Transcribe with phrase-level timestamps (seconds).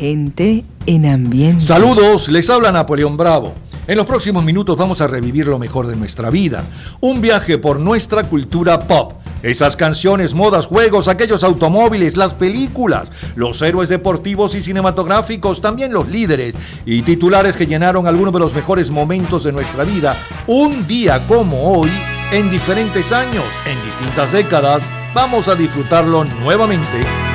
[0.00, 1.62] Gente en ambiente.
[1.62, 3.54] Saludos, les habla Napoleón Bravo.
[3.86, 6.64] En los próximos minutos vamos a revivir lo mejor de nuestra vida.
[7.02, 9.12] Un viaje por nuestra cultura pop.
[9.42, 16.08] Esas canciones, modas, juegos, aquellos automóviles, las películas, los héroes deportivos y cinematográficos, también los
[16.08, 16.54] líderes
[16.86, 21.74] y titulares que llenaron algunos de los mejores momentos de nuestra vida, un día como
[21.74, 21.90] hoy,
[22.32, 24.82] en diferentes años, en distintas décadas,
[25.14, 27.29] vamos a disfrutarlo nuevamente.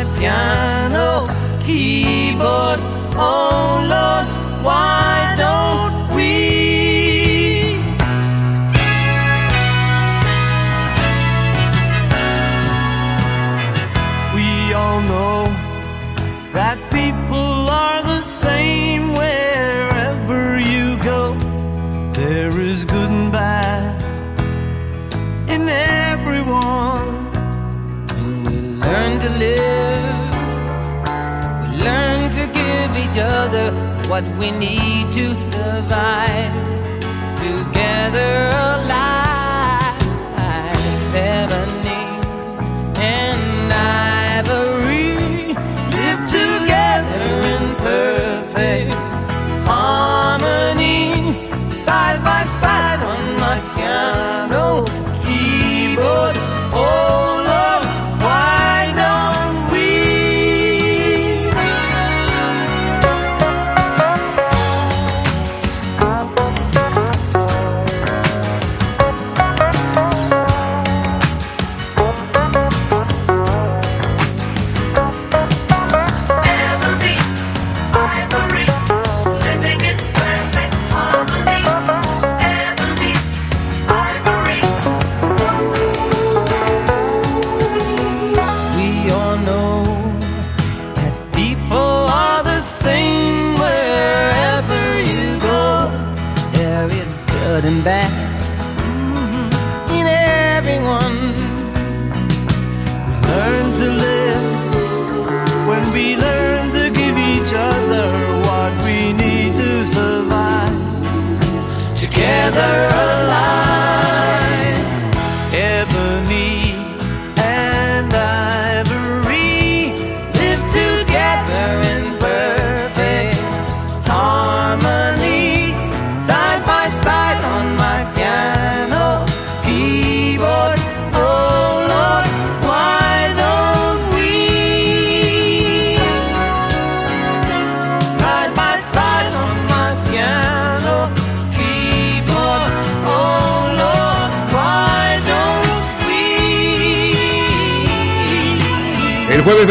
[0.00, 1.26] My piano
[1.64, 2.80] keyboard.
[3.16, 4.26] Oh Lord,
[4.64, 5.19] why
[34.10, 36.52] what we need to survive.
[37.38, 39.29] Together alive,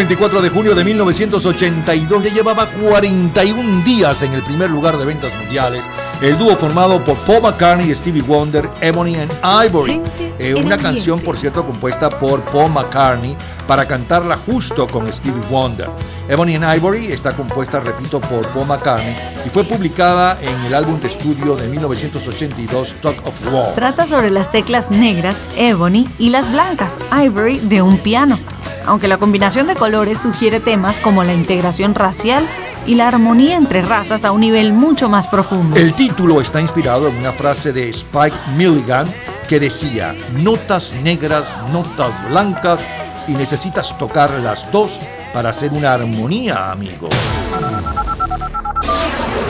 [0.09, 5.31] 24 de junio de 1982 ya llevaba 41 días en el primer lugar de ventas
[5.35, 5.85] mundiales.
[6.19, 9.31] El dúo formado por Paul McCartney y Stevie Wonder, Ebony and
[9.67, 10.01] Ivory.
[10.39, 13.37] Eh, una canción, por cierto, compuesta por Paul McCartney
[13.67, 15.87] para cantarla justo con Stevie Wonder.
[16.27, 19.15] Ebony and Ivory está compuesta, repito, por Paul McCartney
[19.45, 23.75] y fue publicada en el álbum de estudio de 1982, Talk of War.
[23.75, 28.39] Trata sobre las teclas negras, ebony, y las blancas, ivory, de un piano.
[28.85, 32.45] Aunque la combinación de colores sugiere temas como la integración racial
[32.85, 35.75] y la armonía entre razas a un nivel mucho más profundo.
[35.75, 39.07] El título está inspirado en una frase de Spike Milligan
[39.47, 42.84] que decía, notas negras, notas blancas,
[43.29, 45.00] y necesitas tocar las dos
[45.34, 47.09] para hacer una armonía, amigo.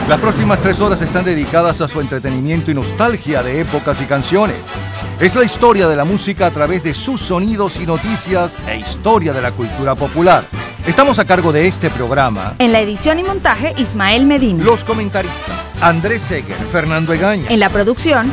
[0.08, 4.56] Las próximas tres horas están dedicadas a su entretenimiento y nostalgia de épocas y canciones.
[5.20, 9.34] Es la historia de la música a través de sus sonidos y noticias e historia
[9.34, 10.44] de la cultura popular.
[10.86, 14.64] Estamos a cargo de este programa En la edición y montaje, Ismael Medina.
[14.64, 17.50] los comentaristas Andrés Seger, Fernando Egaña.
[17.50, 18.32] En la producción,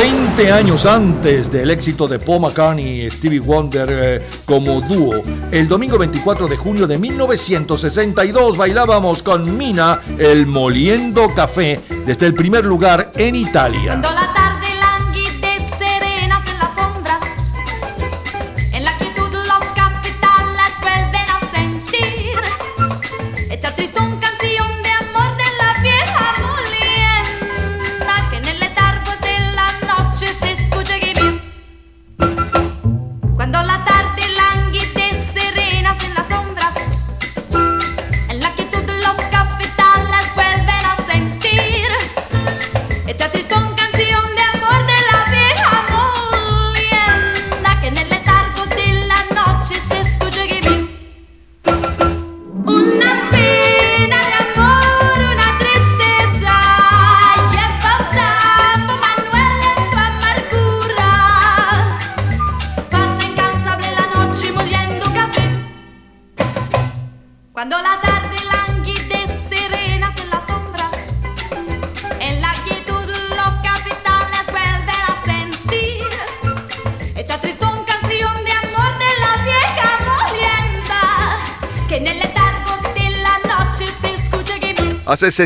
[0.00, 5.20] 20 años antes del éxito de Paul McCartney y Stevie Wonder eh, como dúo,
[5.52, 12.32] el domingo 24 de junio de 1962 bailábamos con Mina el Moliendo Café desde el
[12.32, 14.00] primer lugar en Italia.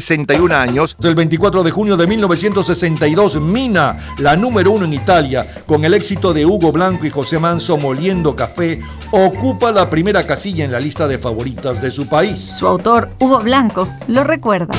[0.00, 5.84] 61 años, el 24 de junio de 1962, Mina, la número uno en Italia, con
[5.84, 8.80] el éxito de Hugo Blanco y José Manso Moliendo Café,
[9.12, 12.40] ocupa la primera casilla en la lista de favoritas de su país.
[12.40, 14.74] Su autor, Hugo Blanco, lo recuerda.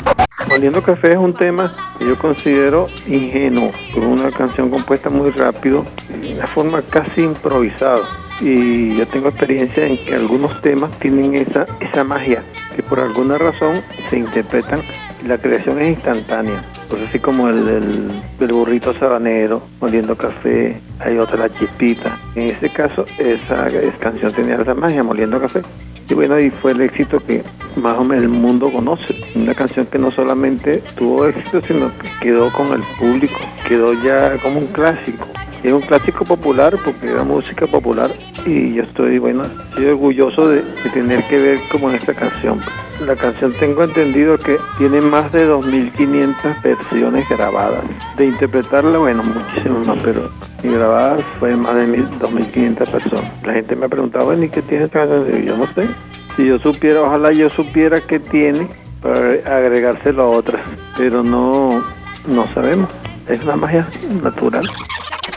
[0.49, 5.85] Moliendo Café es un tema que yo considero ingenuo, con una canción compuesta muy rápido,
[6.21, 8.01] de una forma casi improvisada.
[8.41, 12.43] Y yo tengo experiencia en que algunos temas tienen esa, esa magia,
[12.75, 14.81] que por alguna razón se interpretan
[15.25, 16.63] la creación es instantánea.
[16.89, 17.65] Pues así como el
[18.39, 22.17] del burrito sabanero, moliendo café, hay otra, la chispita.
[22.35, 25.61] En ese caso, esa, esa canción tenía esa magia, moliendo café.
[26.07, 27.43] Y bueno, y fue el éxito que
[27.75, 29.15] más o menos el mundo conoce.
[29.35, 34.37] Una canción que no solamente tuvo éxito, sino que quedó con el público, quedó ya
[34.37, 35.25] como un clásico.
[35.65, 38.11] Es un clásico popular porque era música popular
[38.45, 40.61] y yo estoy, bueno, estoy orgulloso de,
[40.93, 42.59] tener que ver como en esta canción.
[43.03, 47.81] La canción tengo entendido que tiene más de 2.500 versiones grabadas.
[48.15, 50.29] De interpretarla, bueno, muchísimas más, pero
[50.61, 53.25] y grabadas fue más de mil- 2.500 personas.
[53.43, 55.45] La gente me ha preguntado, bueno, ¿y qué tiene esta canción?
[55.45, 55.87] Yo no sé.
[56.35, 58.67] Si yo supiera, ojalá yo supiera qué tiene
[59.01, 59.17] para
[59.57, 60.61] agregárselo a otras,
[60.95, 61.83] pero no,
[62.27, 62.87] no sabemos.
[63.27, 63.87] Es una magia
[64.21, 64.63] natural.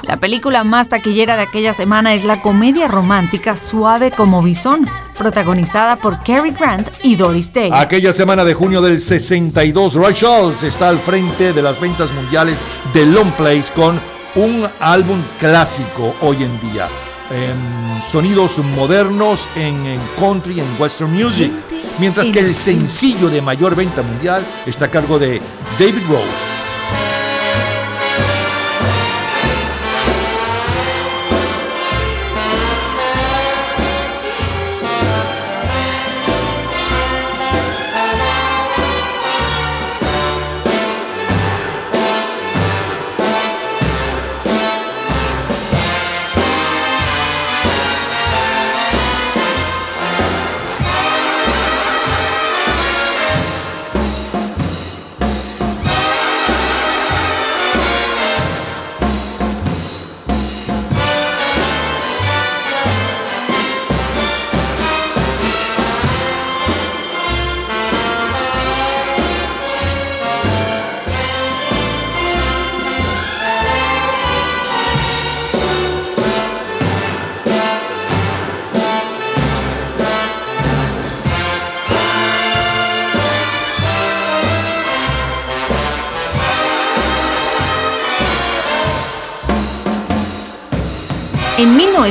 [0.03, 5.97] La película más taquillera de aquella semana es la comedia romántica Suave como Bison, protagonizada
[5.97, 7.71] por Cary Grant y Doris Day.
[7.73, 12.63] Aquella semana de junio del 62, Ray Charles está al frente de las ventas mundiales
[12.95, 14.01] de Long Plays con
[14.37, 16.89] un álbum clásico hoy en día.
[17.31, 21.53] Em, sonidos modernos en, en country, en western music.
[21.99, 25.43] Mientras que el sencillo de mayor venta mundial está a cargo de
[25.79, 26.58] David Rose.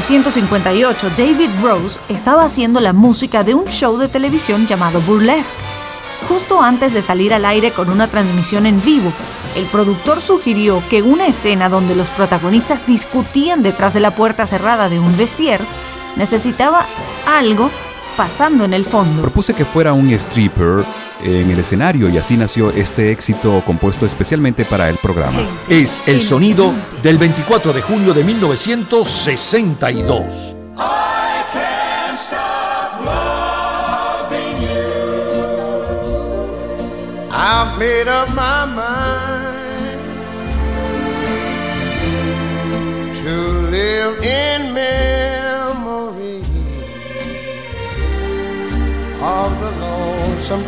[0.10, 5.58] 1958, David Rose estaba haciendo la música de un show de televisión llamado Burlesque.
[6.30, 9.12] Justo antes de salir al aire con una transmisión en vivo,
[9.58, 14.88] el productor sugirió que una escena donde los protagonistas discutían detrás de la puerta cerrada
[14.88, 15.60] de un vestier
[16.16, 16.86] necesitaba
[17.28, 17.70] algo
[18.16, 19.24] pasando en el fondo.
[19.24, 20.86] Propuse que fuera un stripper
[21.24, 25.40] en el escenario y así nació este éxito compuesto especialmente para el programa.
[25.70, 30.54] Es el sonido del 24 de junio de 1962.
[37.30, 38.30] I've made up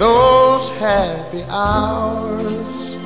[0.00, 2.96] Those happy hours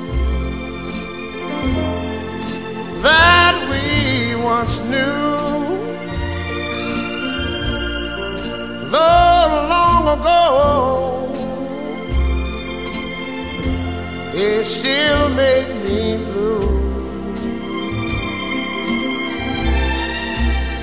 [3.03, 5.35] that we once knew.
[8.91, 11.33] Though long ago,
[14.33, 16.61] it still make me blue.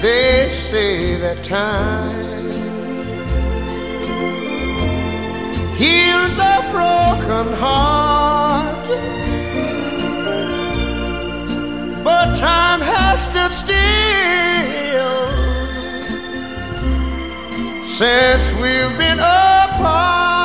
[0.03, 2.22] They say that time
[5.83, 8.87] heals a broken heart.
[12.05, 13.83] But time has stood still
[17.99, 20.42] since we've been apart.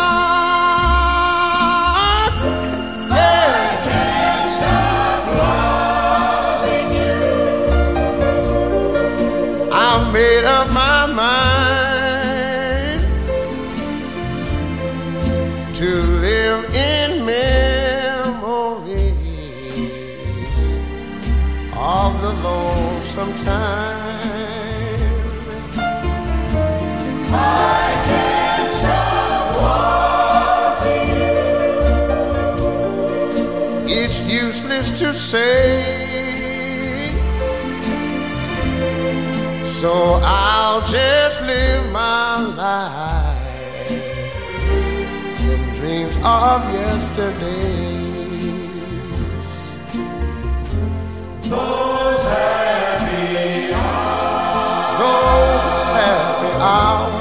[35.27, 37.11] Say.
[39.81, 43.91] So I'll just live my life
[45.51, 48.07] in dreams of yesterdays.
[51.49, 54.99] Those happy hours.
[55.01, 57.16] Those happy hours.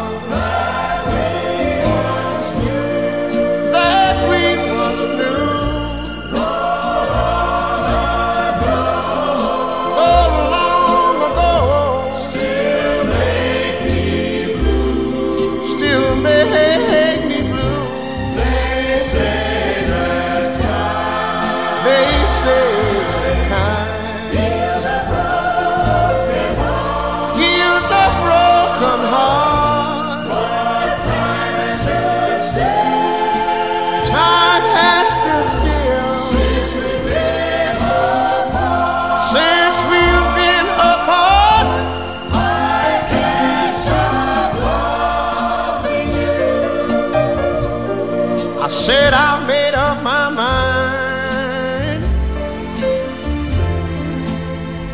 [48.86, 52.04] Said I made up my mind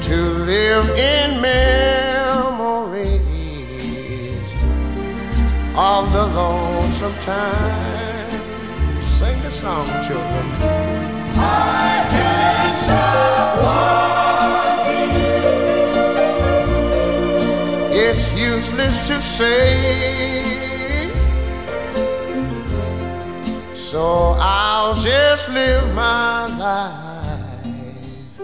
[0.03, 3.11] to live in memories
[5.77, 8.41] of the lonesome time.
[9.03, 10.47] Sing the song, children.
[11.37, 13.57] I can't stop
[14.87, 15.37] wanting you.
[18.09, 20.52] It's useless to say.
[24.03, 28.41] So I'll just live my life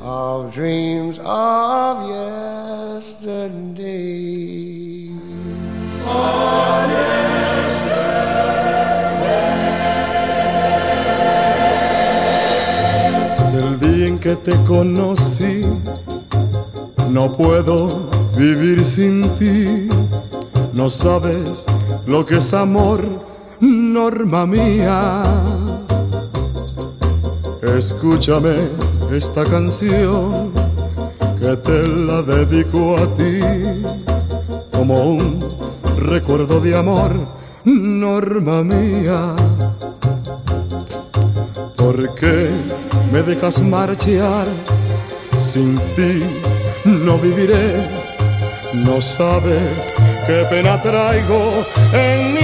[0.00, 3.50] of dreams of yesterday.
[13.52, 15.62] Del día en que te conocí,
[17.08, 17.88] no puedo
[18.36, 19.88] vivir sin ti.
[20.72, 21.66] No sabes
[22.06, 23.29] lo que es amor,
[24.00, 25.22] norma mía.
[27.78, 28.56] Escúchame
[29.12, 30.52] esta canción
[31.38, 31.78] que te
[32.08, 33.34] la dedico a ti
[34.72, 35.26] como un
[36.12, 37.12] recuerdo de amor,
[37.64, 39.20] norma mía.
[41.76, 42.36] ¿Por qué
[43.12, 44.46] me dejas marchar?
[45.38, 46.12] Sin ti
[46.84, 47.66] no viviré.
[48.72, 49.68] No sabes
[50.26, 51.40] qué pena traigo
[51.92, 52.39] en mi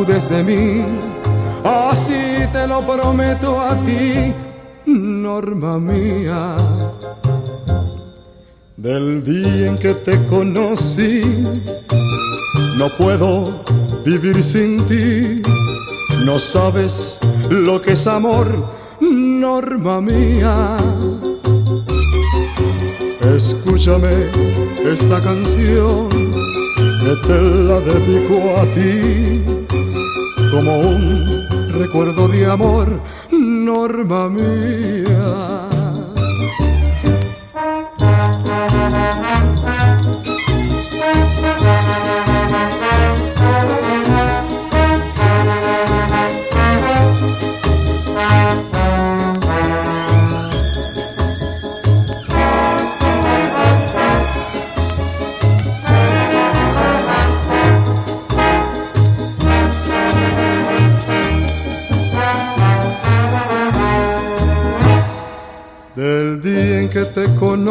[0.00, 0.84] tú desde mí.
[1.64, 4.32] Así te lo prometo a ti,
[4.86, 6.56] norma mía.
[8.76, 11.20] Del día en que te conocí,
[12.78, 13.62] no puedo
[14.04, 15.42] vivir sin ti.
[16.24, 17.18] No sabes
[17.50, 18.46] lo que es amor,
[19.00, 20.76] norma mía.
[23.36, 24.30] Escúchame
[24.84, 29.59] esta canción que te la dedico a ti
[30.50, 35.49] como un recuerdo de amor, norma mía.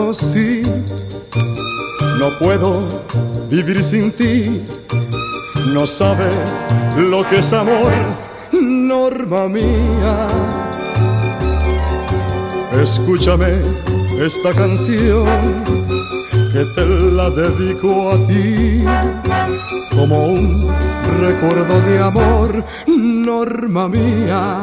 [0.10, 0.64] Conocí,
[2.18, 2.84] no puedo
[3.48, 4.64] vivir sin ti.
[5.72, 6.36] No sabes
[6.98, 7.92] lo que es amor,
[8.52, 10.28] norma mía.
[12.82, 13.54] Escúchame
[14.20, 15.28] esta canción
[16.54, 18.84] que te la dedico a ti
[19.96, 20.68] como un
[21.20, 24.62] recuerdo de amor, norma mía.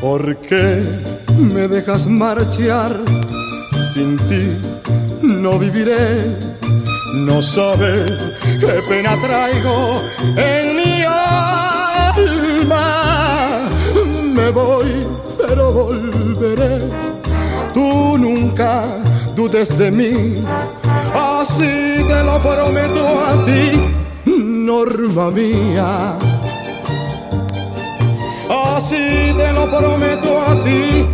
[0.00, 2.96] ¿Por qué me dejas marchar?
[3.92, 4.56] Sin ti
[5.22, 6.18] no viviré.
[7.14, 8.10] No sabes
[8.60, 10.00] qué pena traigo
[10.36, 12.40] en mi alma.
[14.34, 15.06] Me voy,
[15.38, 16.78] pero volveré.
[17.72, 18.82] Tú nunca
[19.36, 20.44] dudes de mí.
[21.14, 23.80] Así te lo prometo a ti,
[24.26, 26.16] norma mía.
[28.48, 31.06] Así te lo prometo a ti,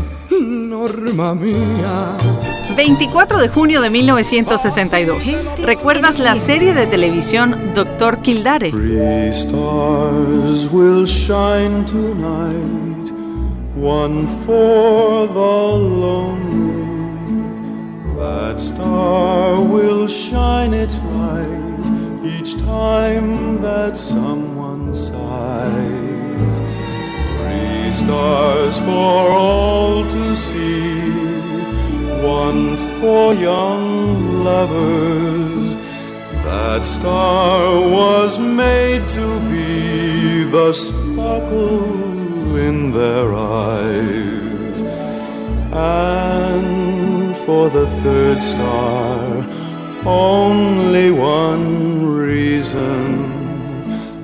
[1.10, 2.16] norma mía.
[2.76, 5.30] 24 de junio de 1962.
[5.62, 8.70] ¿Recuerdas la serie de televisión Doctor Kildare?
[8.70, 13.10] Three stars will shine tonight,
[13.76, 16.70] one for the lonely.
[18.16, 26.60] That star will shine its light each time that someone sighs.
[27.36, 30.99] Three stars for all to see,
[32.22, 35.76] one for young lovers.
[36.44, 44.82] That star was made to be the sparkle in their eyes.
[45.72, 49.46] And for the third star,
[50.04, 53.40] only one reason.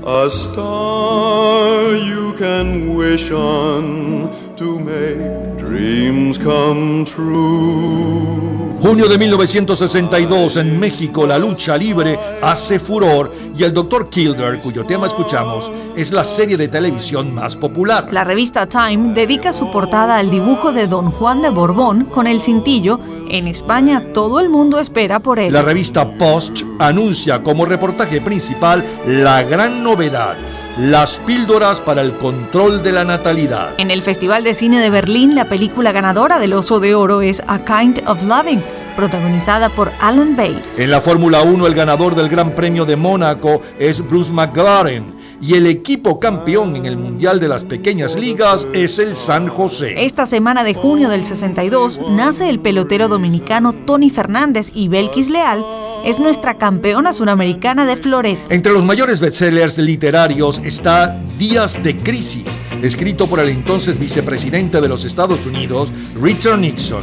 [0.05, 5.46] A star you can wish on to make
[5.77, 8.77] dreams come true.
[8.81, 14.09] Junio de 1962 en México la lucha libre hace furor y el Dr.
[14.09, 18.09] Kildare, cuyo tema escuchamos, es la serie de televisión más popular.
[18.13, 22.41] La revista Time dedica su portada al dibujo de Don Juan de Borbón con el
[22.41, 25.53] cintillo En España todo el mundo espera por él.
[25.53, 30.37] La revista Post anuncia como reportaje principal la gran novedad,
[30.77, 33.71] las píldoras para el control de la natalidad.
[33.79, 37.43] En el Festival de Cine de Berlín, la película ganadora del Oso de Oro es
[37.47, 38.63] A Kind of Loving,
[38.95, 40.79] protagonizada por Alan Bates.
[40.79, 45.55] En la Fórmula 1 el ganador del Gran Premio de Mónaco es Bruce McLaren y
[45.55, 50.05] el equipo campeón en el Mundial de las Pequeñas Ligas es el San José.
[50.05, 55.65] Esta semana de junio del 62 nace el pelotero dominicano Tony Fernández y Belkis Leal
[56.07, 58.39] es nuestra campeona suramericana de floret.
[58.49, 64.89] Entre los mayores bestsellers literarios está Días de Crisis, escrito por el entonces vicepresidente de
[64.89, 67.03] los Estados Unidos, Richard Nixon.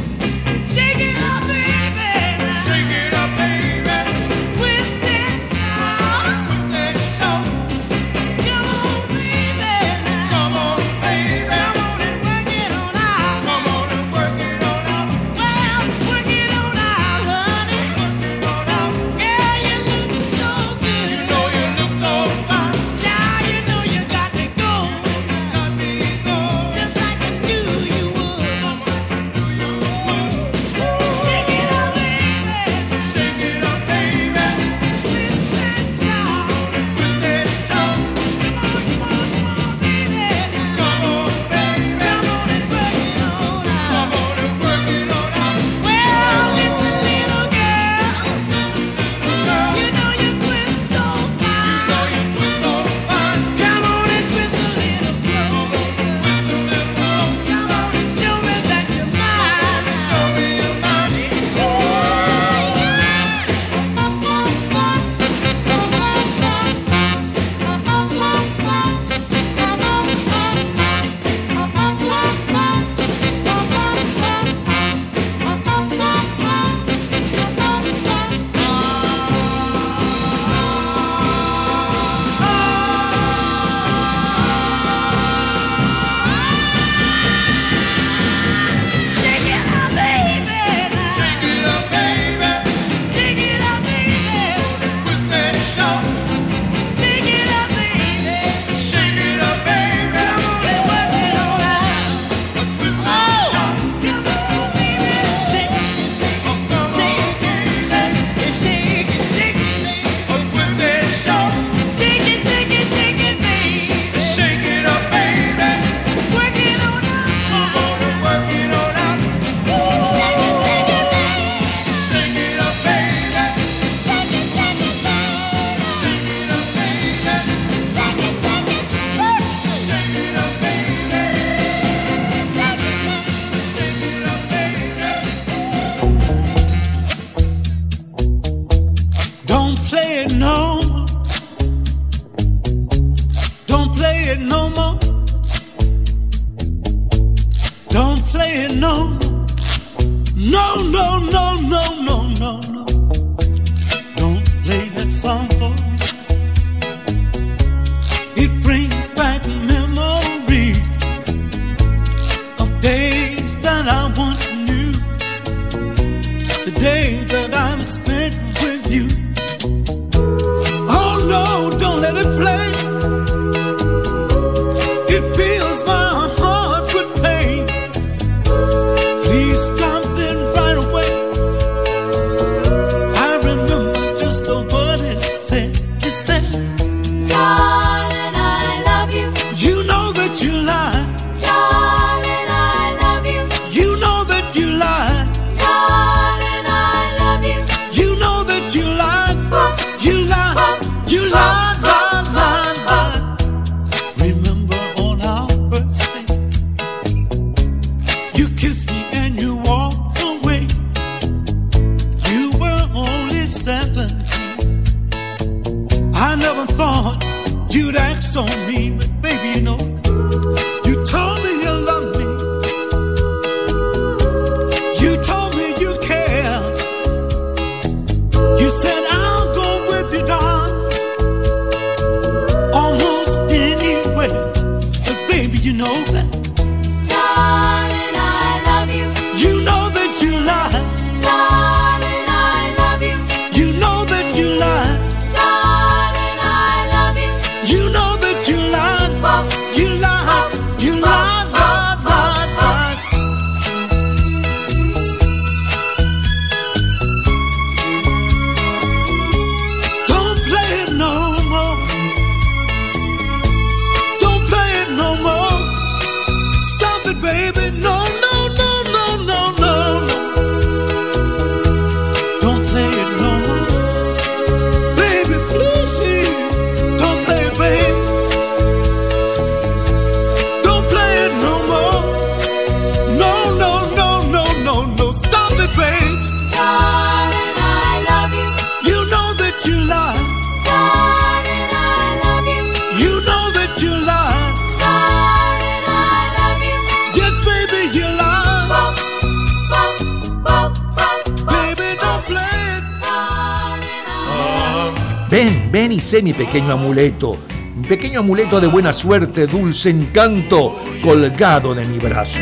[306.54, 307.36] pequeño amuleto,
[307.76, 312.38] un pequeño amuleto de buena suerte, dulce encanto, colgado de mi brazo.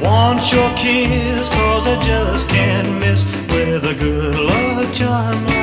[0.00, 5.59] Want your kiss, cause I just can't miss with a good luck charm.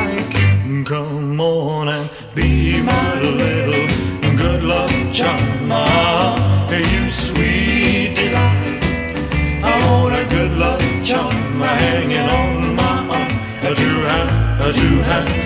[14.90, 15.37] you have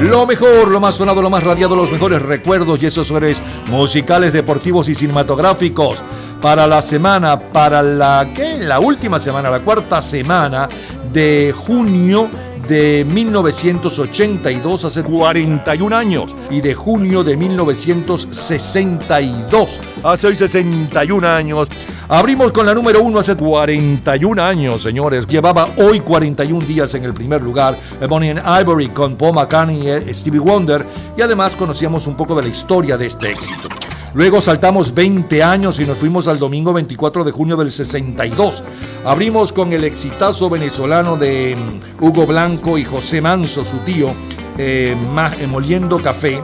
[0.00, 4.32] Lo mejor, lo más sonado, lo más radiado, los mejores recuerdos y esos seres musicales,
[4.32, 6.02] deportivos y cinematográficos
[6.40, 10.68] para la semana, para la que la última semana, la cuarta semana
[11.12, 12.28] de junio
[12.72, 21.68] de 1982, hace 41 años, y de junio de 1962, hace 61 años.
[22.08, 25.26] Abrimos con la número uno hace 41 años, señores.
[25.26, 30.14] Llevaba hoy 41 días en el primer lugar, Ebony and Ivory con Paul McCartney y
[30.14, 33.81] Stevie Wonder, y además conocíamos un poco de la historia de este éxito.
[34.14, 38.62] Luego saltamos 20 años y nos fuimos al domingo 24 de junio del 62.
[39.06, 44.14] Abrimos con el exitazo venezolano de mm, Hugo Blanco y José Manso, su tío,
[44.58, 44.94] eh,
[45.38, 46.42] eh, Moliendo Café,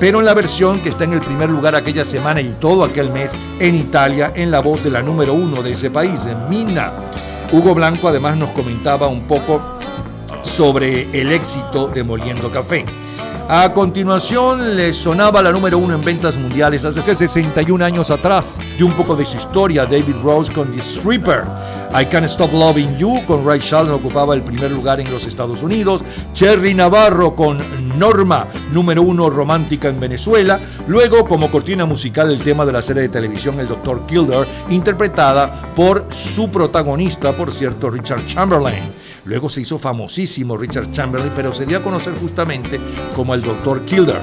[0.00, 3.10] pero en la versión que está en el primer lugar aquella semana y todo aquel
[3.10, 6.92] mes en Italia, en la voz de la número uno de ese país, de Mina.
[7.52, 9.62] Hugo Blanco además nos comentaba un poco
[10.42, 12.84] sobre el éxito de Moliendo Café.
[13.46, 18.58] A continuación le sonaba la número uno en ventas mundiales hace 61 años atrás.
[18.78, 21.44] Y un poco de su historia, David Rose con The Stripper.
[21.96, 25.62] I Can't Stop Loving You con Ray Charles ocupaba el primer lugar en los Estados
[25.62, 26.02] Unidos.
[26.32, 27.58] Cherry Navarro con
[27.98, 30.58] Norma, número uno romántica en Venezuela.
[30.88, 34.06] Luego, como cortina musical, el tema de la serie de televisión El Dr.
[34.06, 38.92] Kildare, interpretada por su protagonista, por cierto, Richard Chamberlain.
[39.26, 42.80] Luego se hizo famosísimo Richard Chamberlain, pero se dio a conocer justamente
[43.14, 43.84] como el Dr.
[43.84, 44.22] Kildare.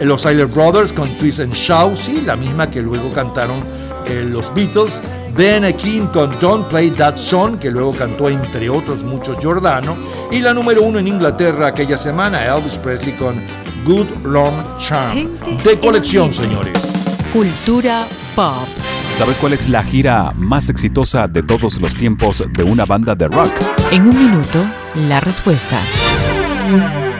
[0.00, 3.62] Los Tyler Brothers con Twist and Shout, sí, la misma que luego cantaron
[4.06, 5.00] eh, los Beatles.
[5.36, 9.96] Ben King con Don't Play That Song, que luego cantó entre otros muchos Giordano.
[10.30, 13.42] Y la número uno en Inglaterra aquella semana, Elvis Presley con
[13.84, 15.28] Good Long Charm.
[15.62, 16.78] De colección, señores.
[17.32, 18.68] Cultura pop.
[19.18, 23.28] ¿Sabes cuál es la gira más exitosa de todos los tiempos de una banda de
[23.28, 23.52] rock?
[23.92, 24.64] En un minuto,
[25.08, 25.78] la respuesta.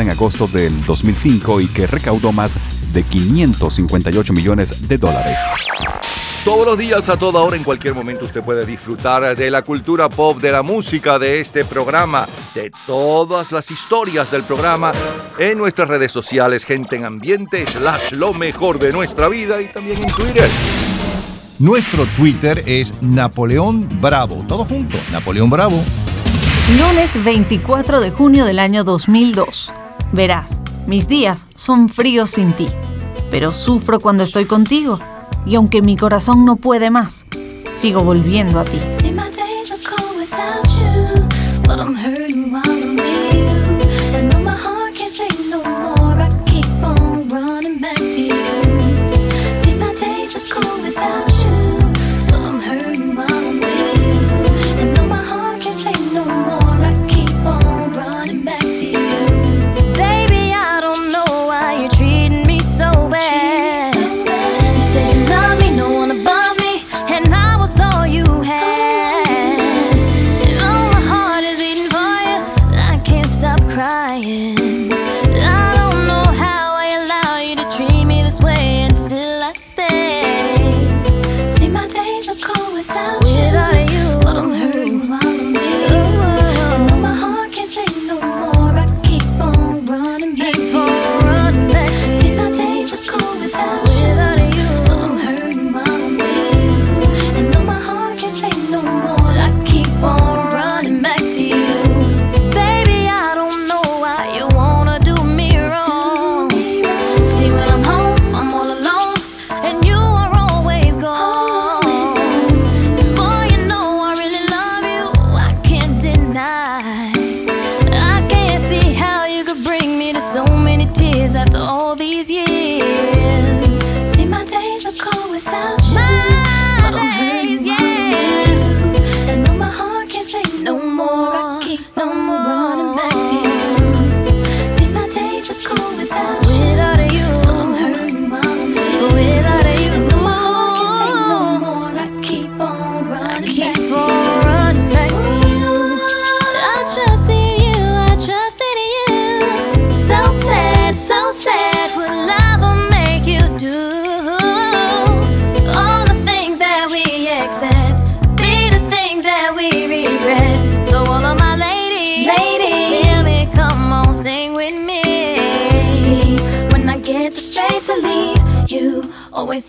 [0.00, 2.56] en agosto del 2005 y que recaudó más
[2.92, 5.38] de 558 millones de dólares.
[6.44, 10.08] Todos los días, a toda hora, en cualquier momento, usted puede disfrutar de la cultura
[10.08, 14.90] pop, de la música, de este programa, de todas las historias del programa
[15.38, 20.02] en nuestras redes sociales, gente en ambiente, slash lo mejor de nuestra vida y también
[20.02, 20.48] en Twitter.
[21.60, 24.44] Nuestro Twitter es Napoleón Bravo.
[24.48, 25.80] Todo junto, Napoleón Bravo.
[26.76, 29.70] Lunes 24 de junio del año 2002.
[30.12, 32.68] Verás, mis días son fríos sin ti,
[33.30, 34.98] pero sufro cuando estoy contigo.
[35.46, 37.24] Y aunque mi corazón no puede más,
[37.72, 38.78] sigo volviendo a ti.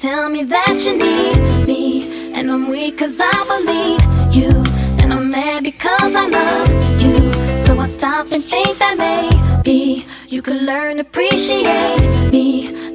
[0.04, 4.02] Tell me that you need me, and I'm weak 'cause I believe
[4.38, 4.52] you,
[5.00, 6.70] and I'm mad because I love
[7.04, 7.32] you.
[7.64, 12.02] So I stop and think that maybe you could learn to appreciate
[12.34, 12.48] me.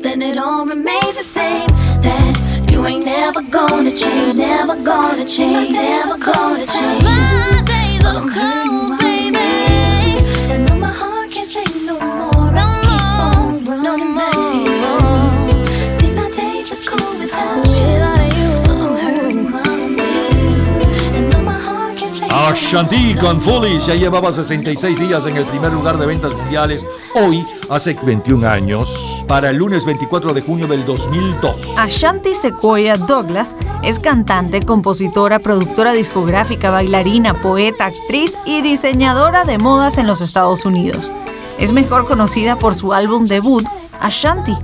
[0.03, 1.71] Then it all remains the same.
[2.07, 2.33] That
[2.71, 7.05] you ain't never gonna change, never gonna change, never gonna change.
[7.05, 8.21] My days are
[22.59, 26.85] Ashanti con Foolish ya llevaba 66 días en el primer lugar de ventas mundiales.
[27.15, 31.75] Hoy, hace 21 años, para el lunes 24 de junio del 2002.
[31.79, 39.97] Ashanti Sequoia Douglas es cantante, compositora, productora discográfica, bailarina, poeta, actriz y diseñadora de modas
[39.97, 41.09] en los Estados Unidos.
[41.59, 43.65] Es mejor conocida por su álbum debut,
[44.01, 44.55] Ashanti,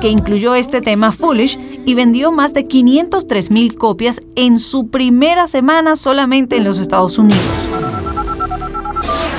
[0.00, 1.58] que incluyó este tema Foolish
[1.90, 7.18] y vendió más de 503 mil copias en su primera semana solamente en los Estados
[7.18, 7.42] Unidos.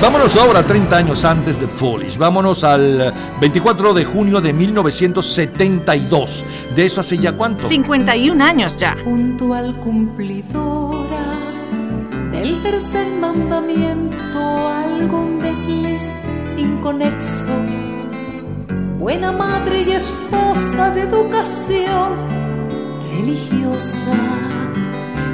[0.02, 2.18] Vámonos ahora 30 años antes de Foolish.
[2.18, 6.44] Vámonos al 24 de junio de 1972.
[6.76, 7.66] ¿De eso hace ya cuánto?
[7.66, 8.98] 51 años ya.
[9.02, 11.24] puntual cumplidora
[12.32, 16.10] del tercer mandamiento, algún desliz
[16.58, 17.48] inconexo.
[19.02, 22.12] Buena madre y esposa de educación
[23.10, 24.14] religiosa.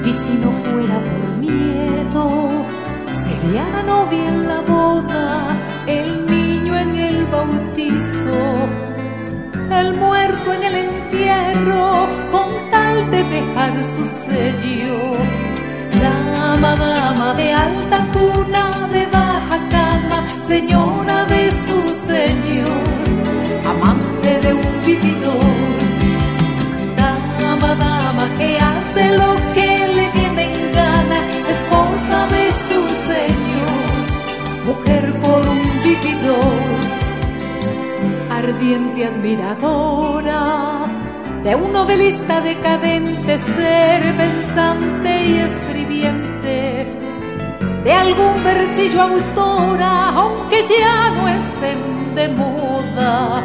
[0.06, 2.64] Y si no fuera por miedo,
[3.12, 8.68] sería la novia en la boda, el niño en el bautizo
[9.70, 14.96] el muerto en el entierro con tal de dejar su sello.
[16.00, 22.87] Dama, dama de alta cuna, de baja cama, señora de su señor,
[23.70, 25.54] amante de un vividor.
[26.96, 31.18] Dama, dama que hace lo que le viene en gana,
[31.56, 32.80] esposa de su
[33.12, 33.86] señor,
[34.66, 36.88] mujer por un vividor
[38.30, 40.68] ardiente admiradora
[41.42, 46.97] de un novelista decadente, ser pensante y escribiente,
[47.88, 53.42] de algún versillo autora, aunque ya no estén de moda,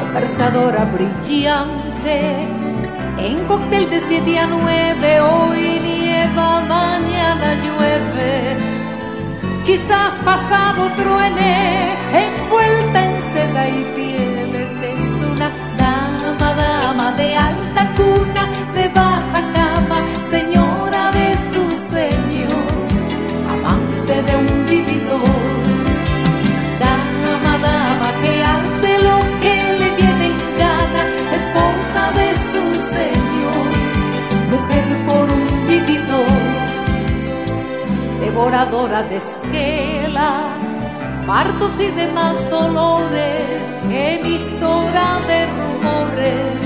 [0.00, 2.16] conversadora brillante,
[3.18, 8.56] en cóctel de 7 a 9, hoy nieva, mañana llueve.
[9.64, 11.94] Quizás pasado truene,
[12.26, 18.42] envuelta en seda y pieles, es una dama, dama de alta cuna,
[18.74, 19.29] de baja
[38.50, 40.42] devoradora de esquela,
[41.24, 46.60] partos y demás dolores, emisora de rumores,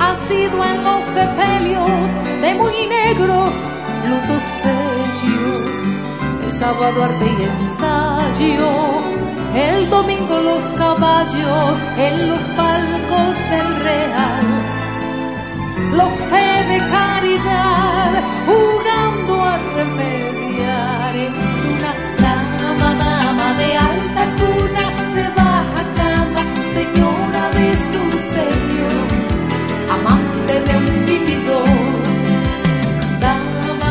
[0.00, 2.10] ha sido en los sepelios
[2.40, 3.54] de muy negros
[4.08, 5.76] lutos sellos,
[6.46, 8.72] el sábado arte y ensayo,
[9.54, 14.46] el domingo los caballos en los palcos del real
[15.92, 20.47] los té de caridad jugando a remediar.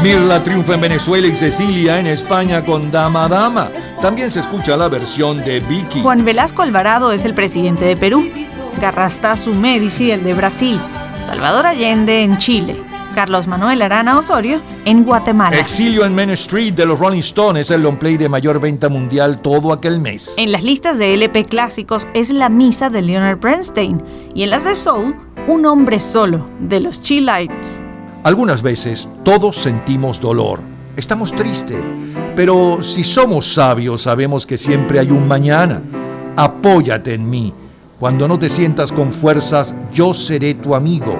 [0.08, 3.70] Mirla triunfa en Venezuela y Cecilia en España con Dama Dama.
[4.02, 6.02] También se escucha la versión de Vicky.
[6.02, 8.32] Juan Velasco Alvarado es el presidente de Perú,
[8.80, 10.80] Garrastazu Medici el de Brasil,
[11.26, 12.82] Salvador Allende en Chile,
[13.18, 15.58] Carlos Manuel Arana Osorio en Guatemala.
[15.58, 18.90] Exilio en Main Street de los Rolling Stones es el long play de mayor venta
[18.90, 20.36] mundial todo aquel mes.
[20.38, 24.04] En las listas de LP clásicos es La Misa de Leonard Bernstein
[24.36, 25.16] y en las de Soul,
[25.48, 27.82] Un hombre solo de los Chillites.
[28.24, 30.60] Algunas veces todos sentimos dolor,
[30.96, 31.84] estamos tristes,
[32.36, 35.82] pero si somos sabios sabemos que siempre hay un mañana.
[36.36, 37.52] Apóyate en mí.
[38.00, 41.20] Cuando no te sientas con fuerzas, yo seré tu amigo.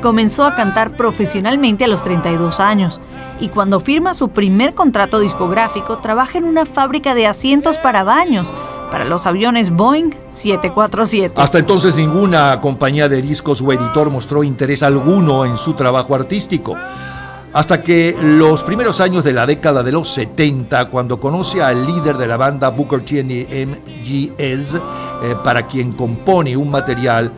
[0.00, 3.00] comenzó a cantar profesionalmente a los 32 años
[3.38, 8.52] y cuando firma su primer contrato discográfico trabaja en una fábrica de asientos para baños
[8.90, 11.40] para los aviones Boeing 747.
[11.40, 16.76] Hasta entonces ninguna compañía de discos o editor mostró interés alguno en su trabajo artístico.
[17.52, 22.16] Hasta que los primeros años de la década de los 70, cuando conoce al líder
[22.16, 27.32] de la banda Booker T MGS, eh, para quien compone un material,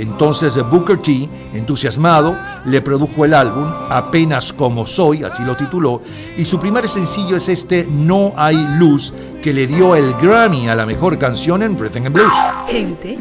[0.00, 6.02] entonces Booker T, entusiasmado, le produjo el álbum Apenas como soy, así lo tituló,
[6.36, 10.74] y su primer sencillo es este No hay luz, que le dio el Grammy a
[10.74, 12.32] la mejor canción en Rhythm and Blues.
[12.68, 13.18] Gente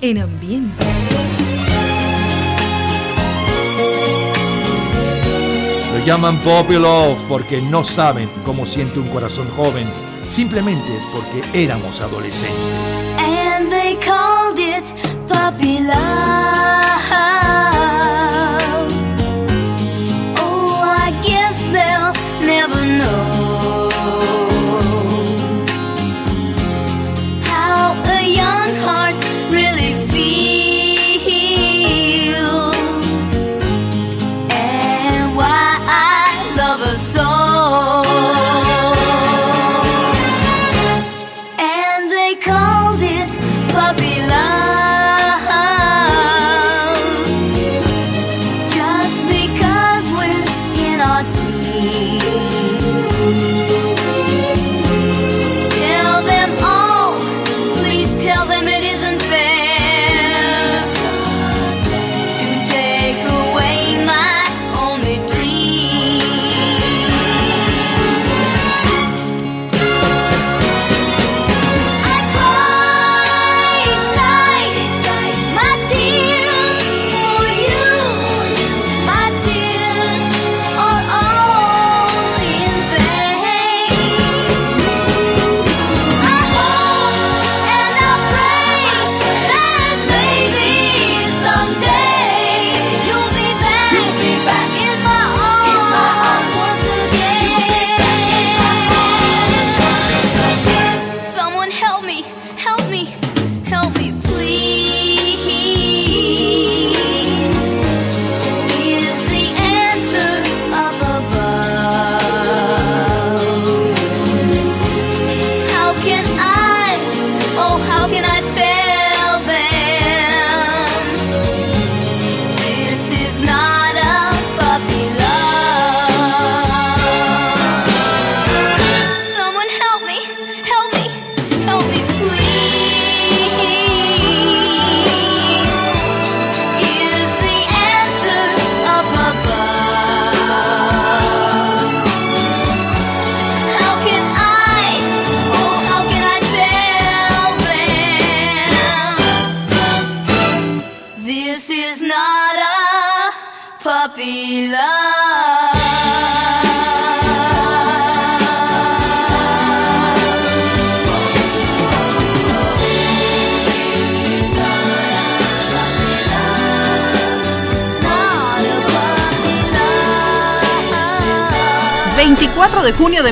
[0.00, 0.84] en ambiente.
[5.92, 9.86] Lo llaman Puppy Love porque no saben cómo siente un corazón joven,
[10.26, 12.56] simplemente porque éramos adolescentes.
[13.18, 16.20] And they called it puppy love.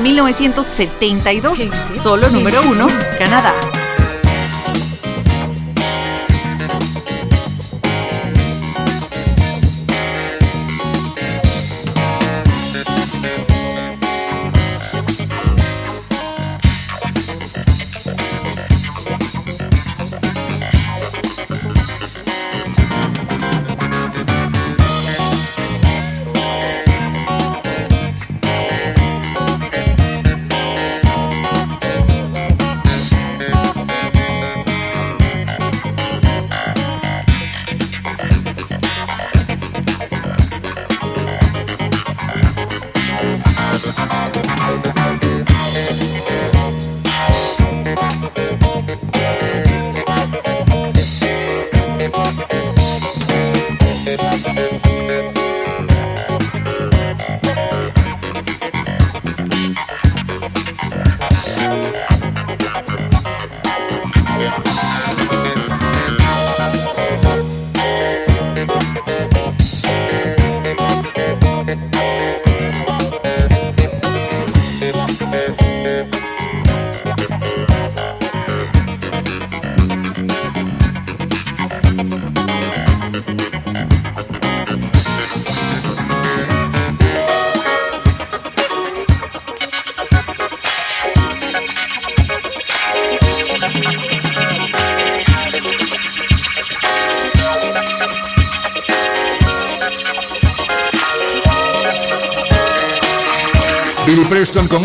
[0.09, 2.88] 1972, solo número uno,
[3.18, 3.78] Canadá.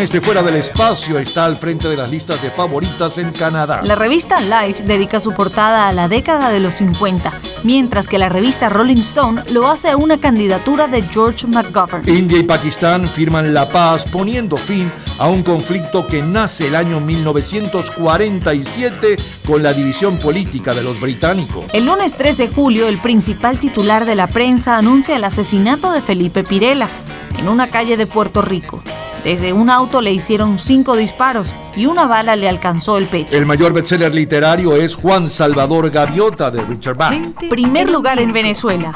[0.03, 3.79] este Fuera del Espacio está al frente de las listas de favoritas en Canadá.
[3.83, 8.27] La revista Life dedica su portada a la década de los 50, mientras que la
[8.27, 12.03] revista Rolling Stone lo hace a una candidatura de George McGovern.
[12.09, 16.99] India y Pakistán firman la paz poniendo fin a un conflicto que nace el año
[16.99, 19.15] 1947
[19.47, 21.63] con la división política de los británicos.
[21.71, 26.01] El lunes 3 de julio, el principal titular de la prensa anuncia el asesinato de
[26.01, 26.89] Felipe Pirela
[27.37, 28.83] en una calle de Puerto Rico.
[29.23, 33.37] Desde un auto le hicieron cinco disparos y una bala le alcanzó el pecho.
[33.37, 37.13] El mayor bestseller literario es Juan Salvador Gaviota de Richard Bach.
[37.49, 38.93] Primer lugar en Venezuela.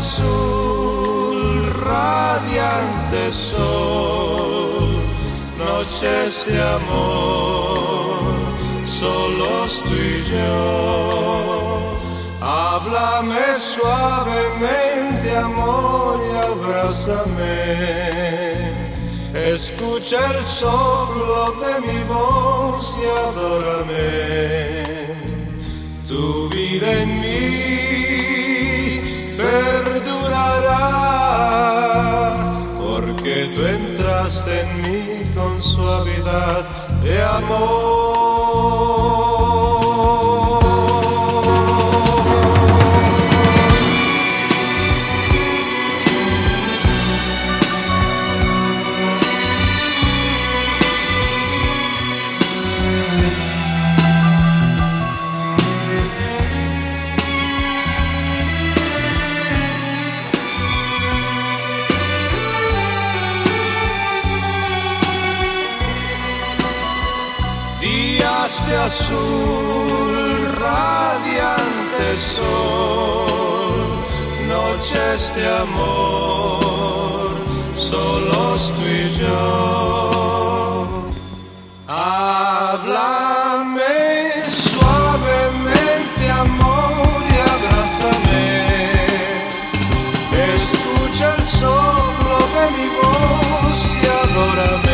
[0.00, 1.40] Azul,
[1.84, 4.88] radiante sol,
[5.58, 8.20] noches de amor,
[8.86, 10.58] solos tú y yo.
[12.40, 17.58] Háblame suavemente, amor, y abrázame.
[19.54, 24.08] Escucha el soplo de mi voz y adórame.
[26.08, 27.70] Tu vida en mí
[32.78, 36.66] porque tú entraste en mí con suavidad
[37.02, 38.09] de amor.
[68.84, 73.78] Azul, radiante sol,
[74.48, 77.30] noches de amor,
[77.74, 80.86] solos tú y yo.
[81.88, 82.74] Háblame
[84.48, 88.48] suavemente, amor, y abrázame.
[90.54, 94.89] Escucha el soplo de mi voz y adórame.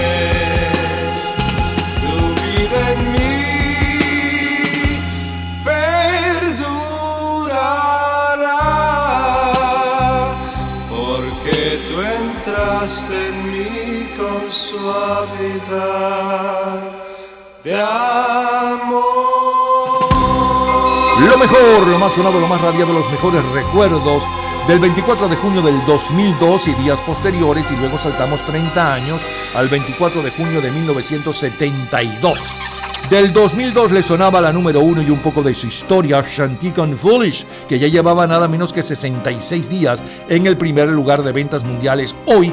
[21.18, 24.22] Lo mejor, lo más sonado, lo más radiado, los mejores recuerdos
[24.68, 29.20] del 24 de junio del 2002 y días posteriores y luego saltamos 30 años
[29.54, 32.38] al 24 de junio de 1972.
[33.10, 36.98] Del 2002 le sonaba la número uno y un poco de su historia, Shantique and
[36.98, 41.62] Foolish, que ya llevaba nada menos que 66 días en el primer lugar de ventas
[41.62, 42.50] mundiales hoy.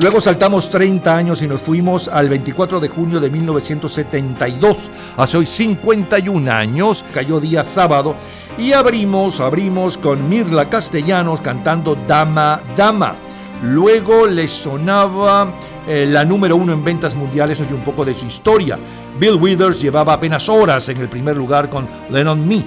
[0.00, 4.90] Luego saltamos 30 años y nos fuimos al 24 de junio de 1972.
[5.16, 8.16] Hace hoy 51 años, cayó día sábado,
[8.58, 13.14] y abrimos, abrimos con Mirla Castellanos cantando Dama, Dama.
[13.62, 15.54] Luego le sonaba
[15.86, 18.76] eh, la número uno en ventas mundiales y un poco de su historia.
[19.20, 22.64] Bill Withers llevaba apenas horas en el primer lugar con Lennon Me.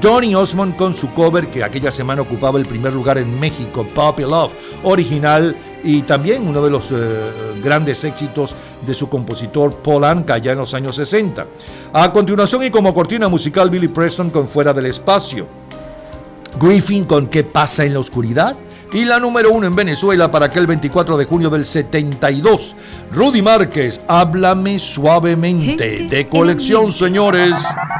[0.00, 4.22] Donny Osmond con su cover que aquella semana ocupaba el primer lugar en México, Puppy
[4.22, 4.52] Love,
[4.84, 7.30] original y también uno de los eh,
[7.62, 8.54] grandes éxitos
[8.86, 11.46] de su compositor Paul Anka ya en los años 60.
[11.92, 15.46] A continuación y como cortina musical Billy Preston con Fuera del Espacio.
[16.60, 18.56] Griffin con ¿Qué pasa en la oscuridad?
[18.92, 22.74] Y la número uno en Venezuela para aquel 24 de junio del 72.
[23.12, 26.06] Rudy Márquez, Háblame suavemente.
[26.08, 27.52] De colección, señores.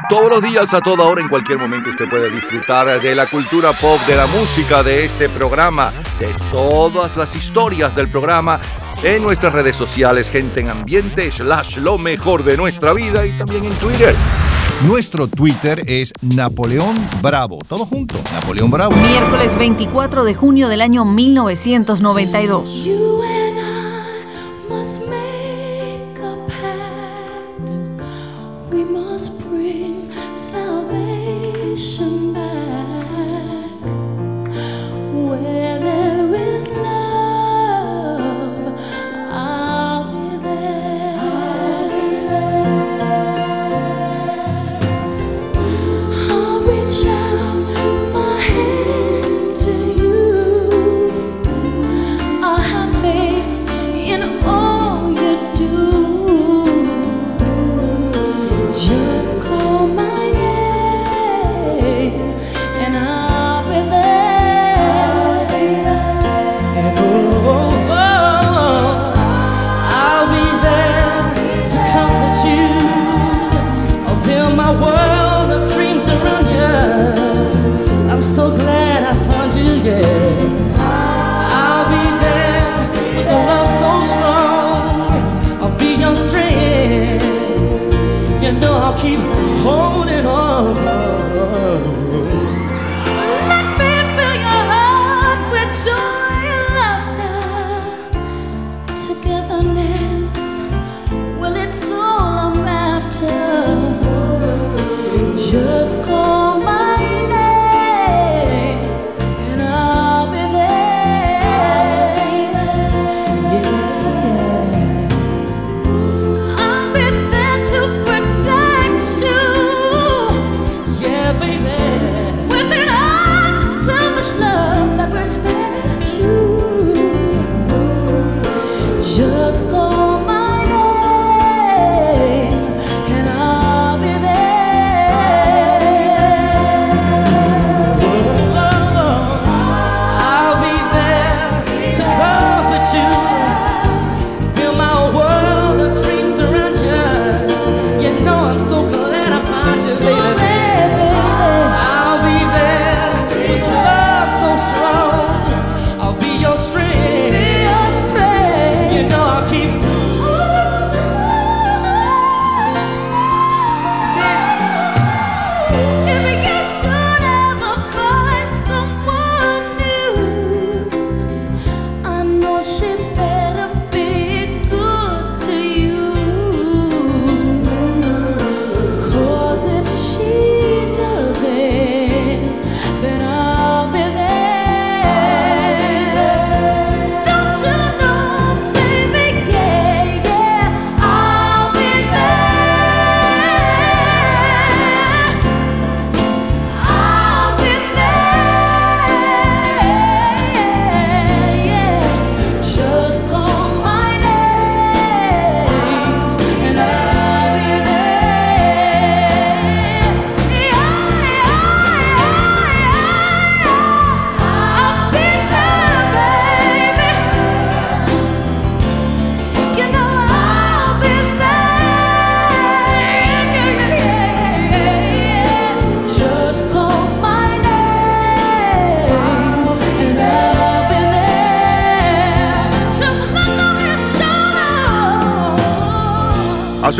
[0.09, 3.73] Todos los días, a toda hora, en cualquier momento, usted puede disfrutar de la cultura
[3.73, 8.59] pop, de la música, de este programa, de todas las historias del programa
[9.03, 13.65] en nuestras redes sociales, gente en ambiente, slash lo mejor de nuestra vida y también
[13.65, 14.15] en Twitter.
[14.87, 17.59] Nuestro Twitter es Napoleón Bravo.
[17.67, 18.95] Todo junto, Napoleón Bravo.
[18.95, 22.87] Miércoles 24 de junio del año 1992.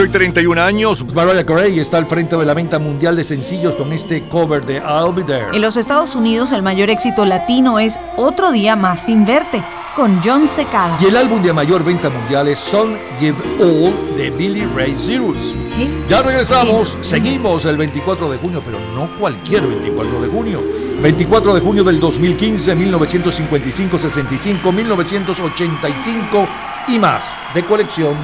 [0.02, 3.91] Hoy 31 años, Mariah Carey está al frente de la venta mundial de sencillos con
[3.91, 5.47] este cover de I'll Be There.
[5.52, 9.62] En los Estados Unidos el mayor éxito latino es Otro día más sin verte,
[9.95, 10.97] con John Secada.
[11.02, 15.54] Y el álbum de mayor venta mundial es Son Give All de Billy Ray Cyrus.
[16.08, 20.64] Ya regresamos, seguimos el 24 de junio, pero no cualquier 24 de junio.
[21.02, 26.47] 24 de junio del 2015, 1955, 65, 1985
[26.89, 28.16] y más de colección.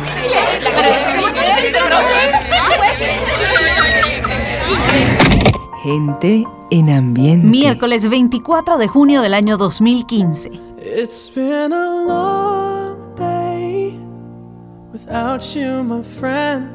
[5.85, 7.45] Gente en ambiente.
[7.45, 10.49] Miércoles 24 de junio del año 2015.
[10.79, 13.93] It's been a long day
[14.91, 16.74] without you, my friend.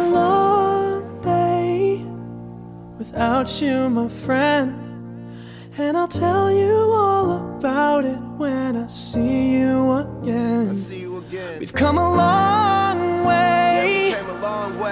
[3.21, 4.73] Without you, my friend.
[5.77, 10.69] And I'll tell you all about it when I see you again.
[11.59, 14.15] We've come a long way,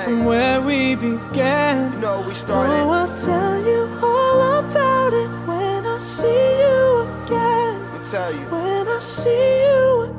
[0.06, 1.94] from where we began.
[1.94, 2.74] You know, we started.
[2.74, 6.28] Oh, I'll tell you all about it when I see
[6.64, 7.82] you again.
[7.82, 8.46] Let me tell you.
[8.54, 10.18] When I see you again.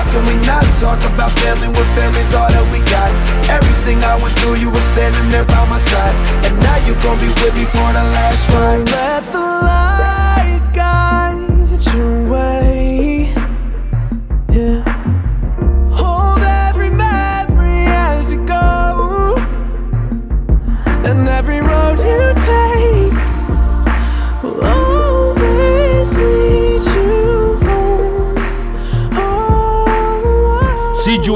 [0.00, 3.12] How can we not talk about family when family's all that we got?
[3.52, 6.16] Everything I went through, you were standing there by my side.
[6.40, 8.88] And now you gon' be with me for the last ride.
[8.88, 9.99] Let the light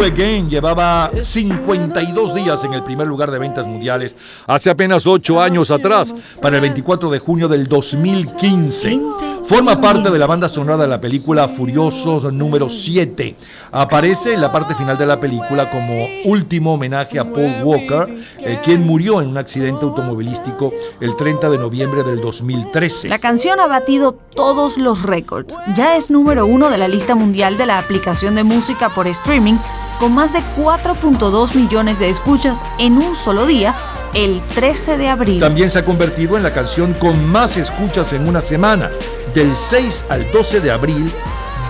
[0.04, 4.14] Again llevaba 52 días en el primer lugar de ventas mundiales
[4.46, 9.00] hace apenas 8 años atrás, para el 24 de junio del 2015.
[9.46, 13.36] Forma parte de la banda sonora de la película Furiosos número 7.
[13.72, 18.58] Aparece en la parte final de la película como último homenaje a Paul Walker, eh,
[18.64, 23.08] quien murió en un accidente automovilístico el 30 de noviembre del 2013.
[23.08, 25.54] La canción ha batido todos los récords.
[25.76, 29.56] Ya es número uno de la lista mundial de la aplicación de música por streaming,
[30.00, 33.74] con más de 4.2 millones de escuchas en un solo día,
[34.14, 35.40] el 13 de abril.
[35.40, 38.90] También se ha convertido en la canción con más escuchas en una semana.
[39.34, 41.10] Del 6 al 12 de abril,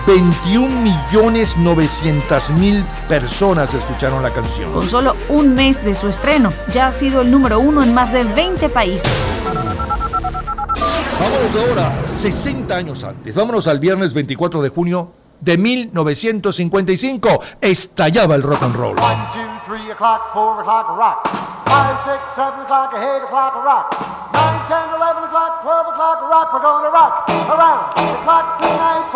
[0.05, 4.71] 21 millones 900 mil personas escucharon la canción.
[4.71, 8.13] Con solo un mes de su estreno, ya ha sido el número uno en más
[8.13, 9.11] de 20 países.
[11.19, 13.33] Vámonos ahora 60 años antes.
[13.33, 15.11] Vámonos al viernes 24 de junio
[15.41, 17.57] de 1955.
[17.61, 18.95] Estallaba el rock and roll.
[18.95, 21.27] One, two, three o'clock, four o'clock, rock.
[21.65, 23.91] Five, six, seven o'clock, o'clock, rock.
[24.33, 26.53] Nine, ten, eleven o'clock, twelve o'clock, rock.
[26.53, 27.93] We're gonna rock around
[28.59, 29.09] tonight.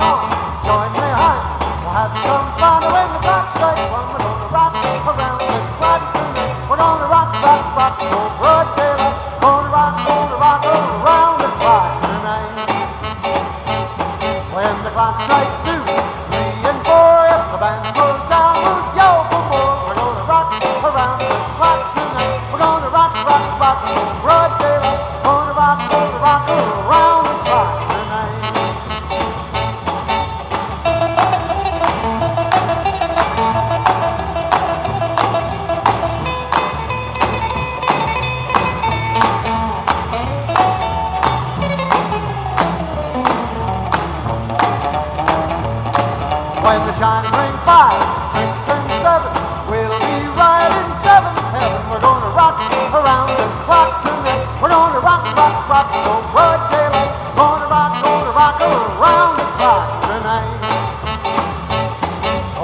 [0.00, 0.18] On,
[0.66, 1.40] join me high.
[1.80, 2.46] We'll have some.
[2.54, 3.46] We're gonna rock around the clock
[6.14, 6.68] tonight.
[6.68, 6.76] We're
[7.10, 7.96] rock, rock, rock
[9.70, 9.94] rock,
[10.40, 11.38] rock around
[12.02, 12.79] tonight.
[14.90, 19.38] The clock strikes two, three, and four, if the band slows down, we'll yell for
[19.46, 19.86] more.
[19.86, 20.50] We're gonna rock
[20.82, 22.50] around the clock tonight.
[22.50, 23.78] We're gonna rock, rock, rock
[24.20, 25.22] broad daylight.
[25.22, 28.59] Gonna rock, gonna rock around the clock tonight.
[47.00, 47.96] The ring five,
[48.36, 49.32] six, and seven,
[49.72, 51.80] we'll be right in seventh heaven.
[51.88, 52.60] We're gonna rock
[52.92, 54.44] around the clock tonight.
[54.60, 57.08] We're gonna rock, rock, rock till broad daylight.
[57.40, 60.60] Gonna rock, gonna rock around the clock tonight.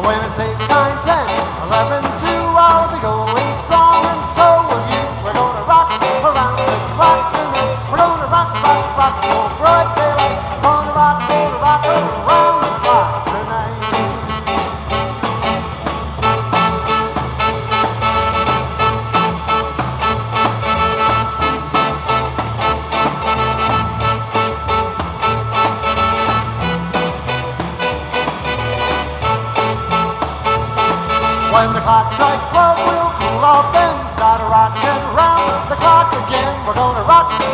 [0.04, 1.24] When it's eight, nine, ten,
[1.64, 5.00] eleven, two, I'll be going strong, and so will you.
[5.24, 7.72] We're gonna rock around the clock tonight.
[7.88, 10.36] We're gonna rock, rock, rock till broad daylight.
[10.60, 12.65] Gonna rock, gonna rock around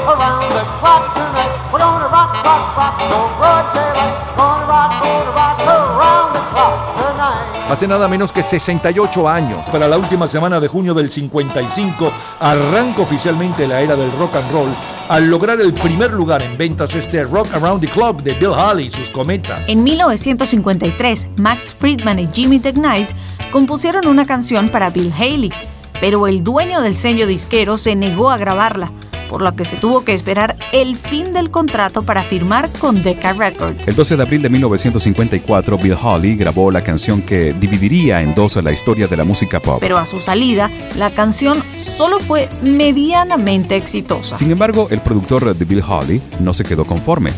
[0.07, 1.50] around the clock tonight.
[1.72, 4.36] We're gonna rock, rock, rock till broad daylight.
[4.36, 7.70] Gonna rock, gonna rock around the clock tonight.
[7.70, 13.03] Hace nada menos que 68 años, para la última semana de junio del 55, arranca
[13.03, 14.74] oficialmente la era del rock and roll
[15.09, 18.86] al lograr el primer lugar en ventas este Rock Around the Clock de Bill Haley
[18.86, 19.68] y sus cometas.
[19.68, 23.09] En 1953, Max Friedman y Jimmy DeKnight
[23.50, 25.53] compusieron una canción para Bill Haley,
[26.00, 28.90] pero el dueño del sello disquero se negó a grabarla,
[29.33, 33.33] por lo que se tuvo que esperar el fin del contrato para firmar con Decca
[33.33, 33.89] Records.
[33.89, 38.57] El 12 de abril de 1954, Bill Haley grabó la canción que dividiría en dos
[38.57, 39.78] la historia de la música pop.
[39.80, 44.37] Pero a su salida, la canción solo fue medianamente exitosa.
[44.37, 47.30] Sin embargo, el productor de Bill Haley no se quedó conforme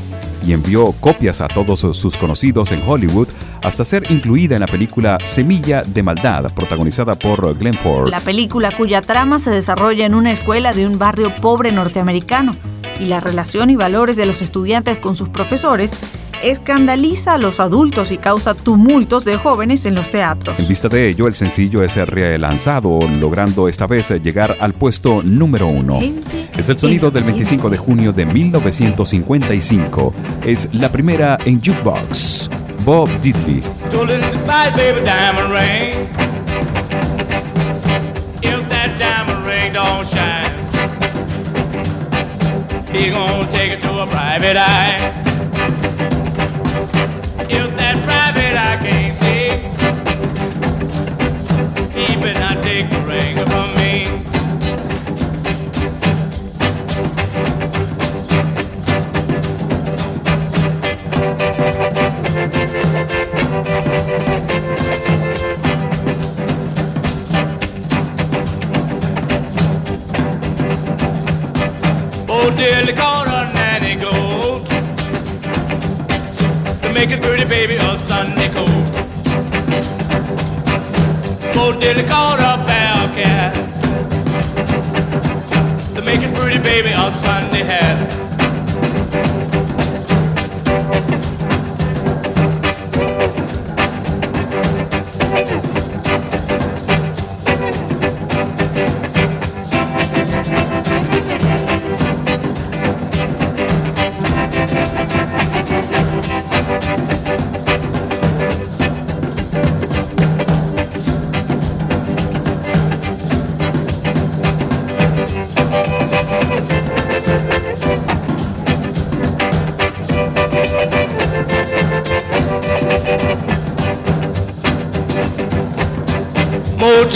[0.44, 3.28] y envió copias a todos sus conocidos en Hollywood
[3.64, 8.10] hasta ser incluida en la película Semilla de Maldad, protagonizada por Glenn Ford.
[8.10, 12.52] La película cuya trama se desarrolla en una escuela de un barrio pobre norteamericano
[13.00, 15.92] y la relación y valores de los estudiantes con sus profesores
[16.42, 20.58] escandaliza a los adultos y causa tumultos de jóvenes en los teatros.
[20.58, 25.68] En vista de ello, el sencillo es relanzado, logrando esta vez llegar al puesto número
[25.68, 26.00] uno.
[26.56, 30.14] Es el sonido del 25 de junio de 1955.
[30.44, 32.63] Es la primera en Jukebox.
[32.84, 33.62] Bob Diddley.
[34.76, 35.90] Baby, diamond ring.
[38.42, 40.44] If that diamond ring don't shine,
[42.92, 46.23] he gonna take it to a private eye.
[72.56, 74.66] Dearly called her nanny gold
[76.80, 78.68] to make a pretty baby a Sunday coat.
[81.56, 83.54] Oh, dearly called her bell cat
[85.94, 88.33] to make a pretty baby a Sunday hat.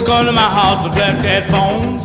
[0.08, 2.00] Come to my house to black that phone?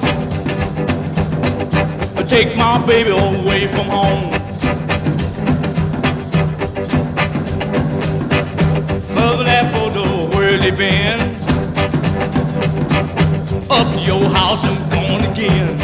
[2.27, 4.29] Take my baby away from home.
[9.15, 10.03] Mother that photo,
[10.35, 11.17] where they been?
[13.71, 15.77] Up your house and gone again.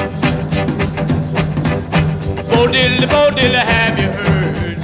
[2.52, 4.78] Bo diddly, bo diddly, have you heard?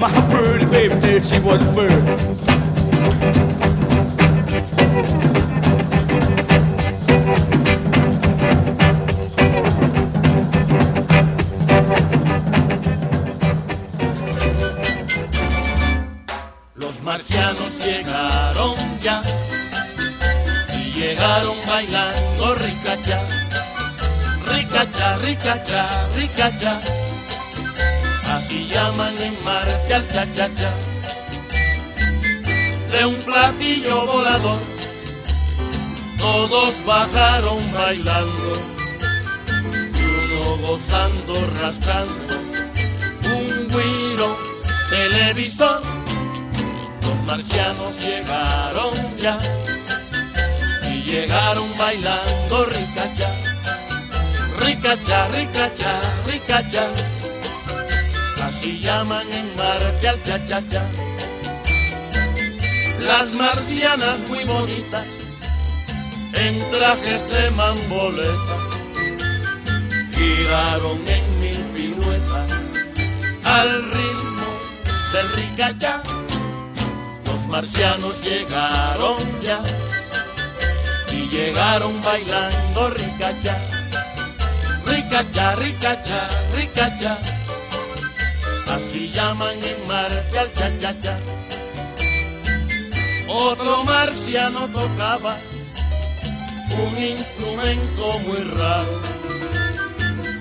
[0.00, 2.39] My pretty baby said she was a bird.
[25.40, 25.86] Ricacha,
[26.16, 26.80] ricacha.
[28.30, 30.70] Así llaman en Marte al cha-cha-cha.
[32.92, 34.58] De un platillo volador,
[36.18, 38.52] todos bajaron bailando,
[39.94, 42.34] y uno gozando, rascando,
[43.34, 44.38] un guiro
[44.90, 45.80] televisor.
[47.02, 49.38] Los marcianos llegaron ya
[50.92, 53.30] y llegaron bailando ricacha,
[54.80, 56.86] ricacha, ricacha, ricacha.
[58.42, 60.82] Así llaman en Marte al cha-cha-cha.
[63.00, 65.04] Las marcianas muy bonitas
[66.34, 68.56] en trajes de mamboleta
[70.12, 72.52] giraron en mil piruetas
[73.44, 74.46] al ritmo
[75.12, 76.02] del ricachá.
[77.26, 79.62] Los marcianos llegaron ya
[81.12, 83.56] y llegaron bailando ricacha,
[85.10, 87.18] ricacha, ricacha, ricacha.
[88.72, 91.18] Así llaman en Marte al cha-cha-cha.
[93.28, 95.36] Otro marciano tocaba
[96.78, 99.00] un instrumento muy raro,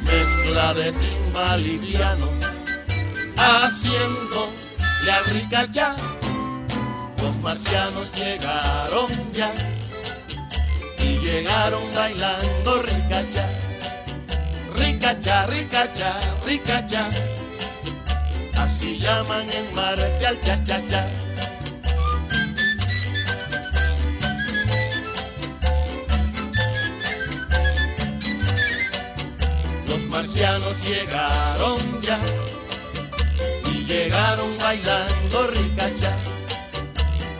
[0.05, 2.29] mezcla de timbal y piano,
[3.37, 5.95] haciéndole al ricachá.
[7.21, 9.51] Los marcianos llegaron ya
[10.99, 13.48] y llegaron bailando ricacha,
[14.99, 17.09] ricacha, ricacha, ricacha.
[18.57, 21.07] Así llaman en Marte al cha-cha-cha.
[29.87, 32.19] Los marcianos llegaron ya
[33.71, 36.11] y llegaron bailando ricacha,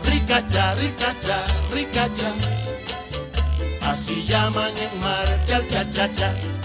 [0.04, 2.32] ricacha, ricacha, ricacha.
[3.86, 6.32] Así llaman en Marte al cha-cha-cha.
[6.32, 6.59] Los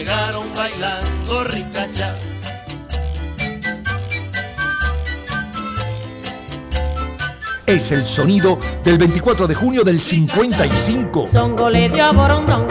[0.00, 2.16] llegaron bailando ricacha.
[7.66, 11.28] Es el sonido del 24 de junio del 55.
[11.30, 12.68] Songo le dio a Borondongo,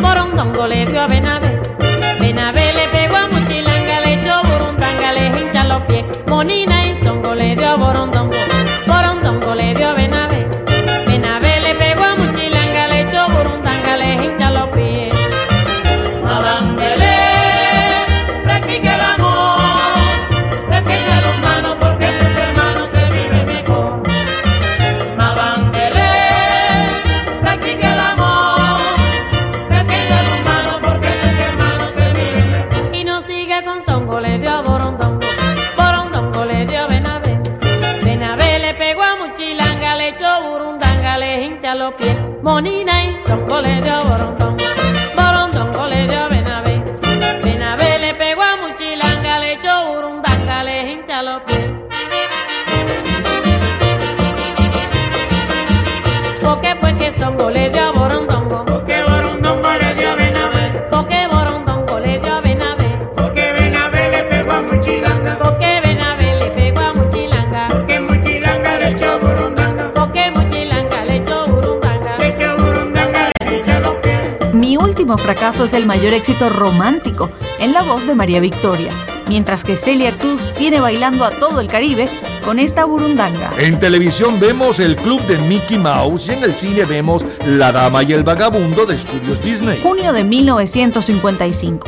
[0.00, 1.62] Borondongo le dio a Benavé.
[2.20, 6.04] Benavé le pegó a Muchilanga, le echó Burundanga, le hincha los pies.
[6.28, 6.83] Monina
[75.24, 78.92] fracaso es el mayor éxito romántico, en la voz de María Victoria,
[79.26, 82.10] mientras que Celia Cruz tiene bailando a todo el Caribe
[82.44, 83.50] con esta burundanga.
[83.56, 88.02] En televisión vemos el club de Mickey Mouse y en el cine vemos La Dama
[88.02, 89.80] y el Vagabundo de Estudios Disney.
[89.82, 91.86] Junio de 1955.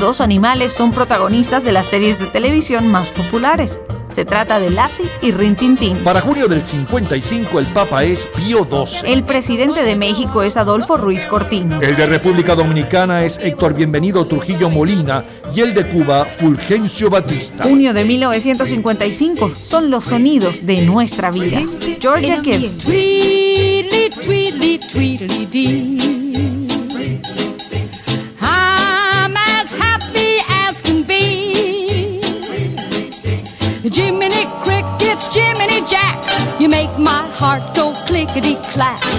[0.00, 3.78] Dos animales son protagonistas de las series de televisión más populares.
[4.12, 5.96] Se trata de Lassie y Rin Tin Tin.
[5.98, 9.10] Para junio del 55 el Papa es Pío XII.
[9.10, 11.80] El presidente de México es Adolfo Ruiz Cortines.
[11.82, 15.24] El de República Dominicana es Héctor Bienvenido Trujillo Molina
[15.54, 17.64] y el de Cuba Fulgencio Batista.
[17.64, 21.62] Junio de 1955 son los sonidos de nuestra vida.
[22.00, 22.84] Georgia Gibbs.
[38.32, 39.11] Clickety clack.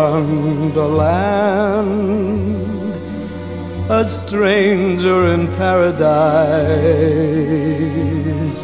[0.00, 1.76] Wonderland.
[3.90, 6.00] A stranger in paradise.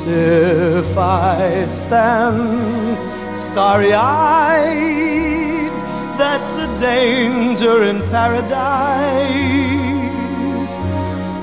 [0.06, 2.96] If I stand
[3.36, 5.72] starry eyed
[6.16, 9.16] that's a danger in paradise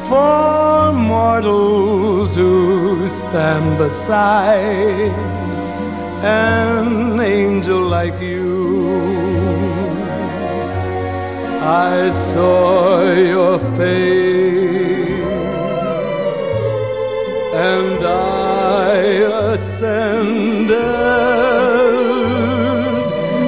[0.07, 5.13] for mortals who stand beside
[6.23, 9.12] an angel like you.
[11.65, 13.87] I saw your face
[17.55, 18.95] and I
[19.53, 20.75] ascended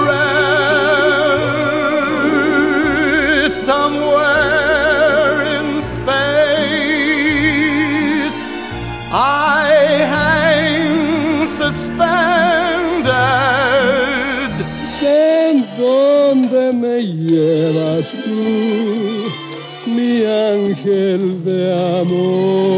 [17.02, 22.77] llevas tú, mi ángel de amor.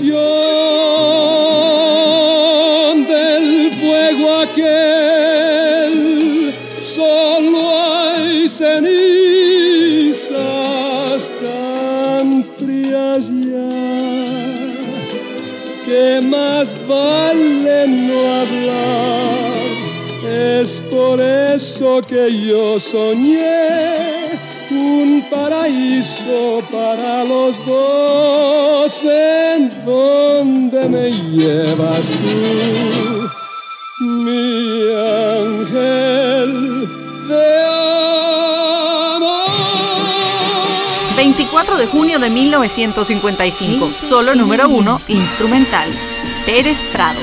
[0.00, 0.16] Del
[3.80, 5.94] fuego aquel,
[6.80, 8.90] solo hay cenizas
[11.40, 13.70] tan frías ya
[15.86, 19.46] que más vale no hablar.
[20.28, 23.95] Es por eso que yo soñé
[25.30, 29.04] paraíso para los dos.
[29.04, 33.28] ¿En donde me llevas tú,
[34.04, 34.92] mi
[35.42, 36.50] ángel
[37.28, 37.64] de
[39.16, 39.50] amor?
[41.16, 45.88] 24 de junio de 1955, solo número uno, instrumental,
[46.44, 47.20] Pérez Prado.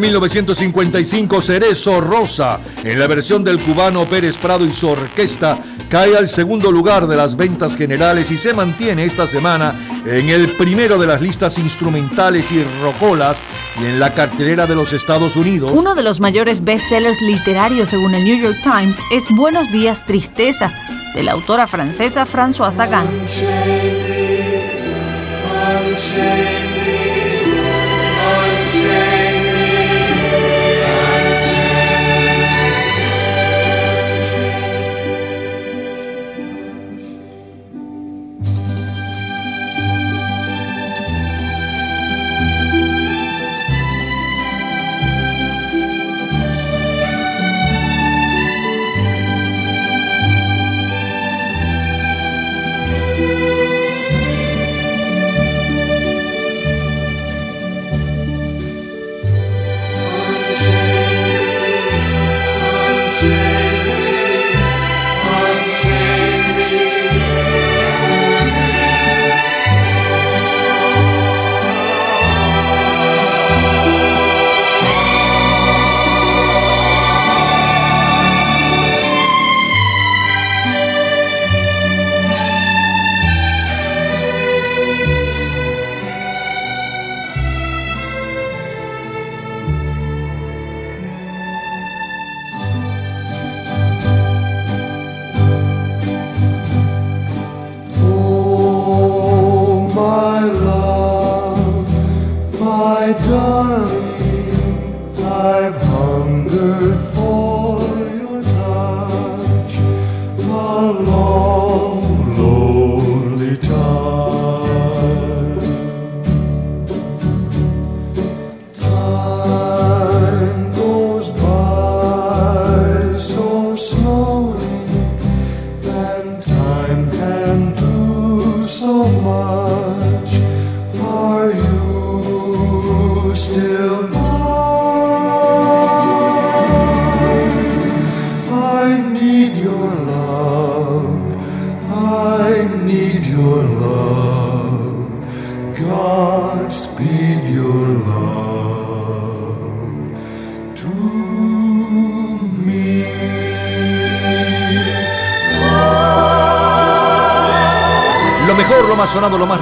[0.00, 5.58] De 1955, Cerezo Rosa, en la versión del cubano Pérez Prado y su orquesta,
[5.88, 9.74] cae al segundo lugar de las ventas generales y se mantiene esta semana
[10.06, 13.40] en el primero de las listas instrumentales y rocolas
[13.80, 15.72] y en la cartelera de los Estados Unidos.
[15.74, 20.72] Uno de los mayores bestsellers literarios según el New York Times es Buenos días, tristeza,
[21.14, 23.08] de la autora francesa Françoise Sagan.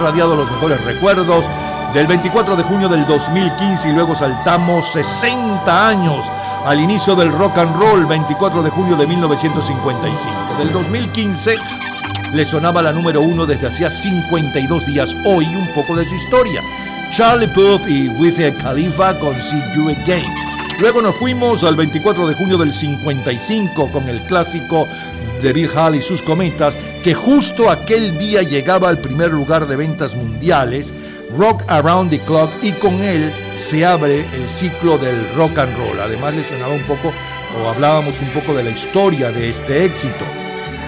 [0.08, 1.44] Más sonado, lo más radiado, los mejores recuerdos
[1.92, 6.26] del 24 de junio del 2015 y luego saltamos 60 años
[6.64, 10.34] al inicio del rock and roll, 24 de junio de 1955.
[10.58, 11.56] Del 2015
[12.32, 15.14] le sonaba la número uno desde hacía 52 días.
[15.24, 16.62] Hoy un poco de su historia.
[17.10, 20.24] Charlie Puth y Wiz Khalifa con See You Again.
[20.80, 24.86] Luego nos fuimos al 24 de junio del 55 con el clásico
[25.42, 26.76] de Bill Hall y sus cometas,
[27.08, 30.92] que justo aquel día llegaba al primer lugar de ventas mundiales,
[31.34, 35.98] Rock Around the Clock, y con él se abre el ciclo del rock and roll.
[36.00, 37.10] Además le sonaba un poco,
[37.58, 40.22] o hablábamos un poco de la historia de este éxito.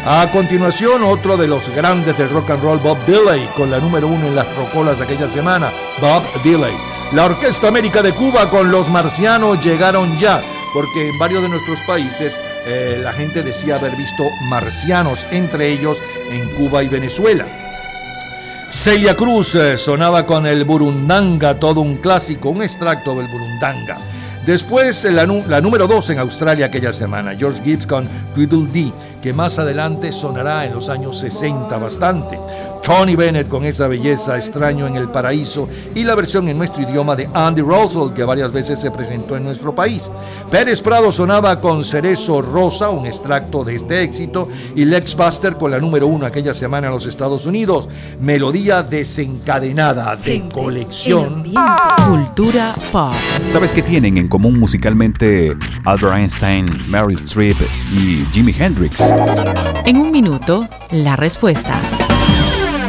[0.05, 4.07] A continuación, otro de los grandes del rock and roll, Bob Dylan, con la número
[4.07, 5.73] uno en las rocolas de aquella semana,
[6.03, 6.77] Bob Dylan.
[7.13, 10.43] La Orquesta América de Cuba con Los Marcianos llegaron ya,
[10.75, 15.99] porque en varios de nuestros países eh, la gente decía haber visto marcianos, entre ellos
[16.31, 17.47] en Cuba y Venezuela.
[18.71, 23.99] Celia Cruz eh, sonaba con el Burundanga, todo un clásico, un extracto del Burundanga.
[24.47, 29.59] Después eh, la, número 2 en Australia aquella semana, George Gibbs con Tweedledee, que más
[29.59, 32.39] adelante sonará en los años 60 bastante.
[32.83, 37.17] Tony Bennett con esa belleza, extraño en el paraíso, y la versión en nuestro idioma
[37.17, 40.11] de Andy Roswell, que varias veces se presentó en nuestro país.
[40.51, 45.71] Pérez Prado sonaba con Cerezo Rosa, un extracto de este éxito, y Lex Buster con
[45.71, 47.89] la número 1 aquella semana en los Estados Unidos.
[48.21, 51.53] Melodía desencadenada de colección.
[52.09, 53.15] Cultura pop.
[53.47, 57.57] ¿Sabes qué tienen en común musicalmente Albert Einstein, Meryl Streep
[57.93, 59.13] y Jimi Hendrix?
[59.87, 61.81] En un minuto, la respuesta.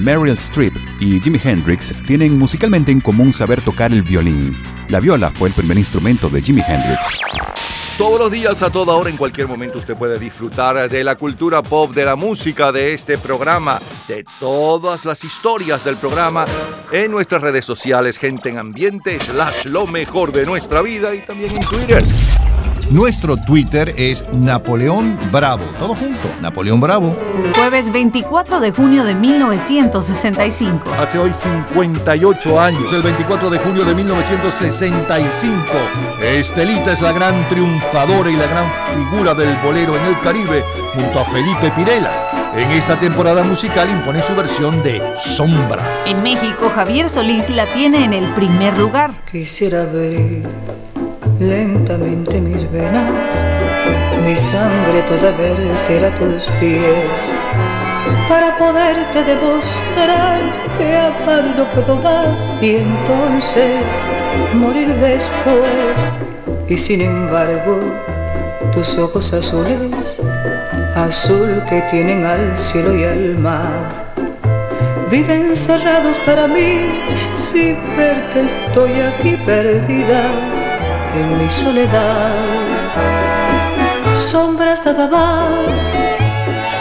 [0.00, 4.56] Meryl Streep y Jimi Hendrix tienen musicalmente en común saber tocar el violín.
[4.88, 7.18] La viola fue el primer instrumento de Jimi Hendrix.
[7.98, 11.62] Todos los días, a toda hora, en cualquier momento, usted puede disfrutar de la cultura
[11.62, 13.78] pop, de la música, de este programa,
[14.08, 16.46] de todas las historias del programa
[16.90, 21.54] en nuestras redes sociales, gente en ambiente, slash lo mejor de nuestra vida y también
[21.54, 22.02] en Twitter.
[22.90, 25.62] Nuestro Twitter es Napoleón Bravo.
[25.78, 27.16] Todo junto, Napoleón Bravo.
[27.54, 30.90] Jueves 24 de junio de 1965.
[30.98, 35.62] Hace hoy 58 años, el 24 de junio de 1965.
[36.20, 41.20] Estelita es la gran triunfadora y la gran figura del bolero en el Caribe junto
[41.20, 42.52] a Felipe Pirela.
[42.56, 46.08] En esta temporada musical impone su versión de Sombras.
[46.08, 49.12] En México, Javier Solís la tiene en el primer lugar.
[49.30, 50.42] Quisiera abrir
[51.40, 53.34] lentamente mis venas,
[54.24, 57.18] mi sangre toda verter a tus pies,
[58.28, 60.38] para poderte demostrar
[60.76, 63.82] que amar no puedo más y entonces
[64.52, 65.96] morir después.
[66.68, 67.80] Y sin embargo,
[68.72, 70.22] tus ojos azules,
[70.94, 74.12] azul que tienen al cielo y al mar,
[75.10, 76.90] viven cerrados para mí,
[77.36, 80.59] sin verte estoy aquí perdida
[81.14, 82.34] en mi soledad.
[84.14, 85.80] Sombras nada más,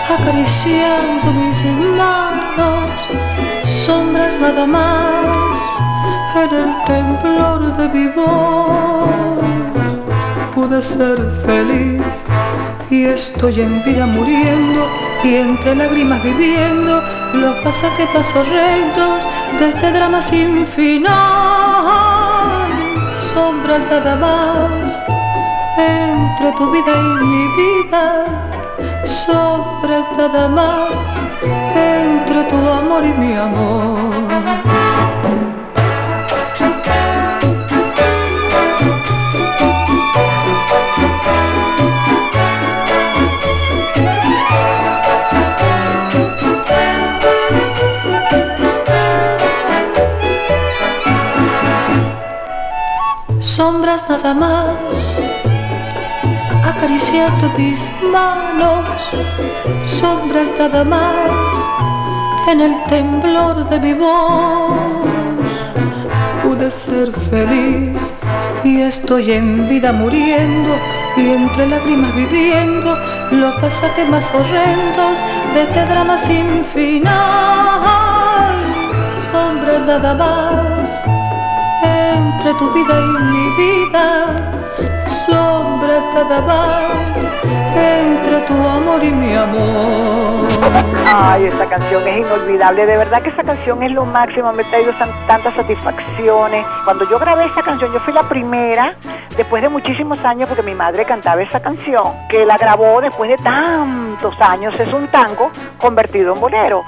[0.09, 1.63] acariciando mis
[1.97, 2.99] manos,
[3.65, 5.57] sombras nada más,
[6.35, 9.09] en el temblor de mi voz.
[10.53, 12.01] Pude ser feliz
[12.89, 14.87] y estoy en vida muriendo
[15.23, 17.01] y entre lágrimas viviendo
[17.33, 19.27] los pasajes horrendos
[19.59, 21.48] de este drama sin final
[23.39, 24.85] sombras nada más
[25.77, 28.05] entre tu vida y mi vida
[29.05, 31.07] sombras nada más
[31.73, 34.78] entre tu amor y mi amor
[57.09, 57.81] siento mis
[58.11, 58.85] manos,
[59.83, 61.31] sombras nada más
[62.47, 65.07] en el temblor de mi voz.
[66.43, 68.13] Pude ser feliz
[68.63, 70.71] y estoy en vida muriendo
[71.17, 72.95] y entre lágrimas viviendo
[73.31, 75.17] los pasajes más horrendos
[75.53, 77.09] de este drama sin final.
[79.31, 81.03] Sombras nada más
[81.83, 84.58] entre tu vida y mi vida
[86.45, 86.83] más
[87.75, 90.47] entre tu amor y mi amor.
[91.11, 92.85] Ay, esta canción es inolvidable.
[92.85, 94.51] De verdad que esta canción es lo máximo.
[94.53, 96.65] Me ha traído tan- tantas satisfacciones.
[96.85, 98.95] Cuando yo grabé esta canción, yo fui la primera,
[99.35, 103.37] después de muchísimos años, porque mi madre cantaba esa canción, que la grabó después de
[103.37, 104.79] tantos años.
[104.79, 106.83] Es un tango convertido en bolero.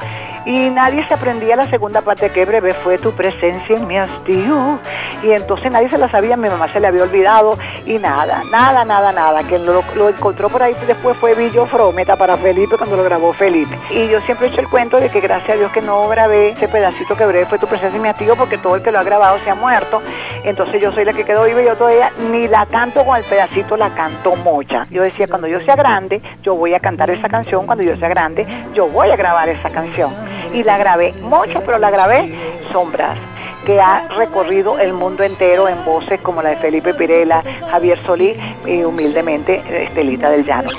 [0.46, 4.80] Y nadie se aprendía la segunda parte, que breve fue tu presencia en mi hastío.
[5.24, 7.58] Y entonces nadie se la sabía, mi mamá se le había olvidado.
[7.86, 9.44] Y nada, nada, nada, nada.
[9.44, 13.34] Que lo, lo encontró por ahí después fue Villo Frometa para Felipe cuando lo grabó
[13.34, 13.78] Felipe.
[13.90, 16.50] Y yo siempre he hecho el cuento de que gracias a Dios que no grabé
[16.50, 19.00] ese pedacito que breve fue tu presencia en mi hastío, porque todo el que lo
[19.00, 20.02] ha grabado se ha muerto.
[20.44, 23.24] Entonces yo soy la que quedó viva y yo todavía ni la canto con el
[23.24, 24.86] pedacito, la canto mocha.
[24.90, 28.10] Yo decía, cuando yo sea grande, yo voy a cantar esa canción, cuando yo sea
[28.10, 30.31] grande, yo voy a grabar esa canción.
[30.54, 32.34] Y la grabé mocha, pero la grabé
[32.72, 33.18] sombras
[33.66, 38.36] que ha recorrido el mundo entero en voces como la de Felipe Pirela, Javier Solí
[38.66, 40.70] y humildemente Estelita del Llano.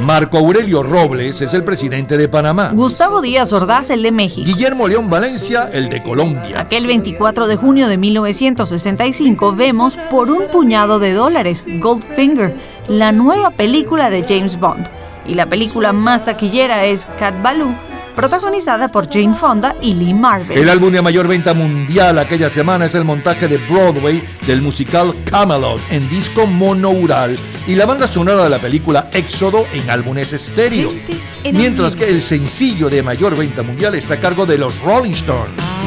[0.00, 2.70] Marco Aurelio Robles es el presidente de Panamá.
[2.74, 4.46] Gustavo Díaz Ordaz, el de México.
[4.46, 6.60] Guillermo León Valencia, el de Colombia.
[6.60, 12.54] Aquel 24 de junio de 1965 vemos Por un puñado de dólares, Goldfinger,
[12.88, 14.86] la nueva película de James Bond.
[15.26, 17.74] Y la película más taquillera es Cat Ballou,
[18.16, 20.58] protagonizada por Jane Fonda y Lee Marvin.
[20.58, 25.14] El álbum de mayor venta mundial aquella semana es el montaje de Broadway del musical
[25.24, 27.38] Camelot en disco monoural
[27.68, 30.90] y la banda sonora de la película Éxodo en álbumes estéreo.
[31.52, 35.85] Mientras que el sencillo de mayor venta mundial está a cargo de los Rolling Stones.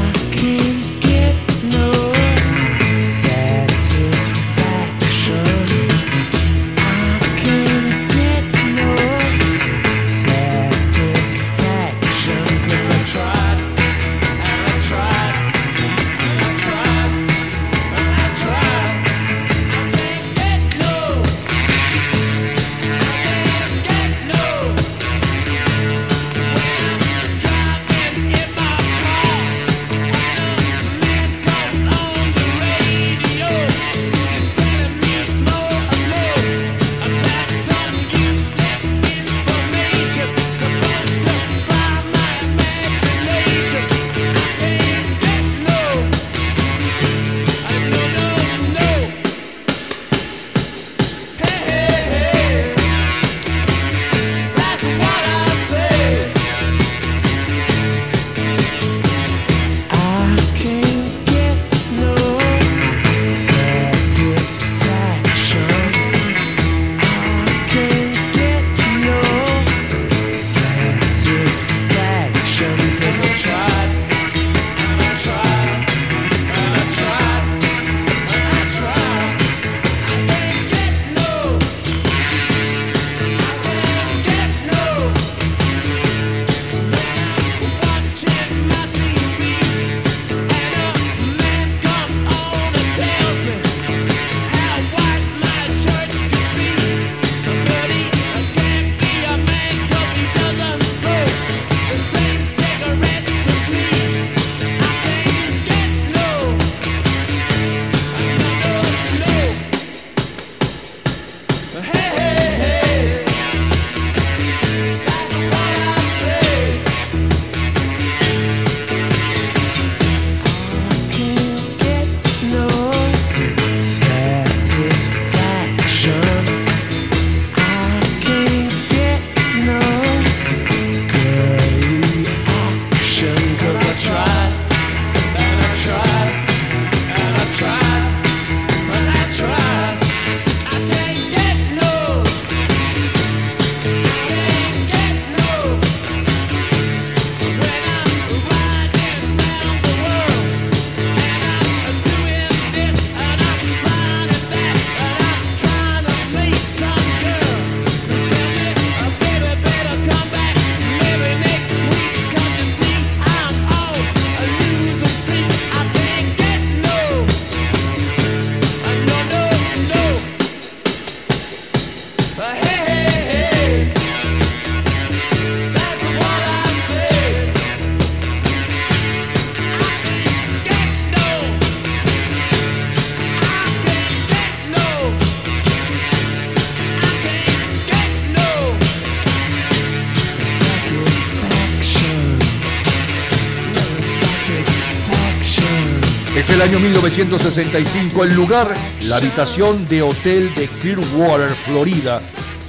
[196.59, 202.21] Es el año 1965, el lugar, la habitación de hotel de Clearwater, Florida.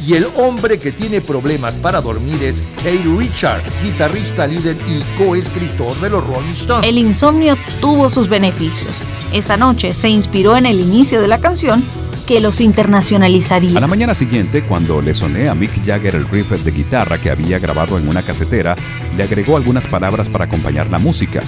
[0.07, 5.99] Y el hombre que tiene problemas para dormir es Kate Richard, guitarrista, líder y coescritor
[6.01, 6.89] de los Rolling Stones.
[6.89, 8.91] El insomnio tuvo sus beneficios.
[9.33, 11.83] Esa noche se inspiró en el inicio de la canción
[12.29, 13.77] que los internacionalizaría.
[13.77, 17.29] A la mañana siguiente, cuando le soné a Mick Jagger el riff de guitarra que
[17.29, 18.77] había grabado en una casetera,
[19.17, 21.43] le agregó algunas palabras para acompañar la música.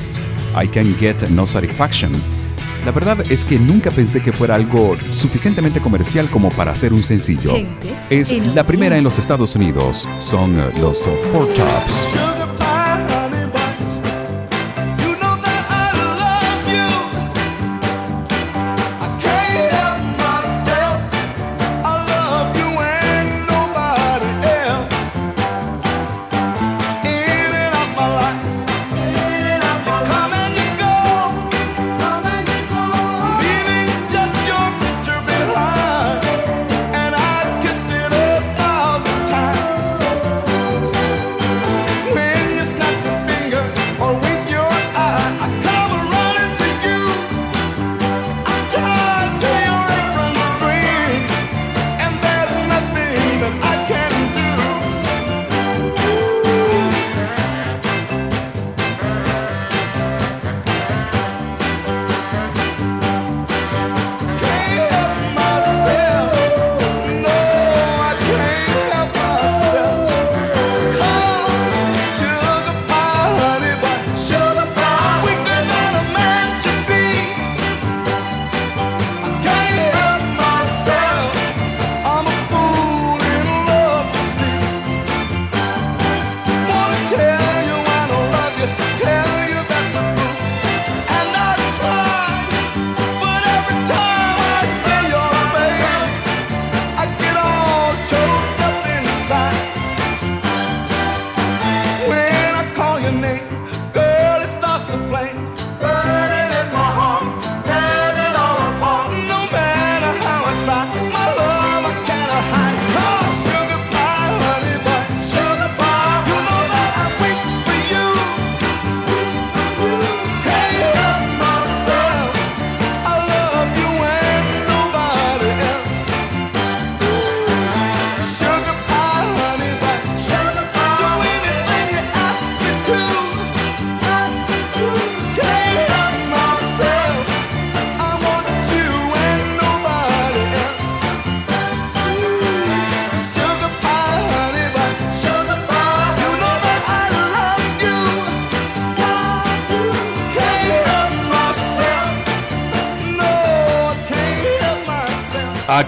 [0.55, 2.13] I can get no satisfaction.
[2.85, 7.03] La verdad es que nunca pensé que fuera algo suficientemente comercial como para ser un
[7.03, 7.55] sencillo.
[7.55, 10.09] Gente, Es la primera en los Estados Unidos.
[10.21, 12.32] Son los eh, Four Tops.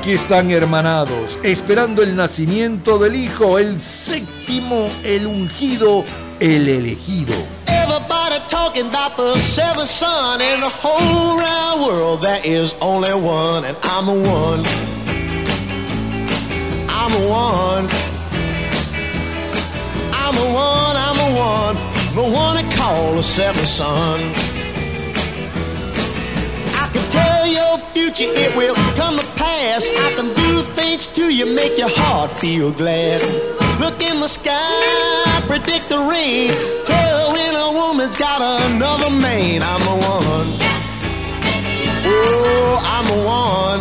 [0.04, 6.04] Aquí están hermanados, esperando el nacimiento del Hijo, el séptimo, el ungido,
[6.40, 7.32] el elegido.
[7.68, 12.20] Everybody talking about the seventh son in the whole round world.
[12.20, 14.62] There is only one, and I'm the one.
[16.90, 17.88] I'm the one.
[20.12, 20.96] I'm the one.
[20.98, 21.76] I'm the one.
[22.14, 24.20] The one they call the seventh son.
[26.76, 29.33] I can tell your future, it will come to
[29.64, 29.88] pass.
[29.88, 33.20] I can do things to you, make your heart feel glad.
[33.80, 36.52] Look in the sky, predict the rain.
[36.84, 39.62] Tell when a woman's got another man.
[39.62, 40.48] I'm the one.
[42.06, 43.80] Oh, I'm the one.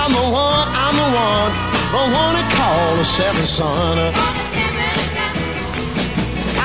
[0.00, 1.52] I'm the one, I'm the one.
[1.94, 3.98] The one they call the seventh son.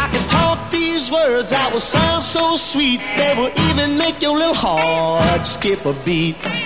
[0.03, 2.99] I can talk these words that will sound so sweet.
[3.17, 6.60] They will even make your little heart skip a beat.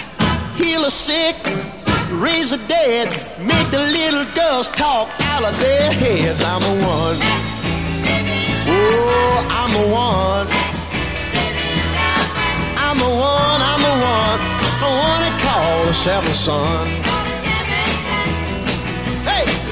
[0.56, 1.36] Heal the sick,
[2.12, 3.10] raise the dead,
[3.40, 6.42] make the little girls talk out of their heads.
[6.42, 7.18] I'm the one.
[8.68, 10.48] Oh, I'm the one.
[12.78, 14.40] I'm the one, I'm the one,
[14.80, 16.88] the one they call the seventh son.
[19.26, 19.65] Hey!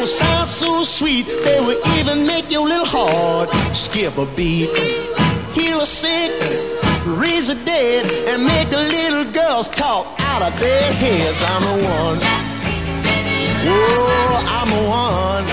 [0.00, 1.26] Will sound so sweet.
[1.26, 4.70] They will even make your little heart skip a beat.
[5.52, 6.32] Heal a sick,
[7.04, 11.42] raise a dead, and make the little girls talk out of their heads.
[11.52, 12.18] I'm the one.
[13.68, 15.44] Oh, I'm the one.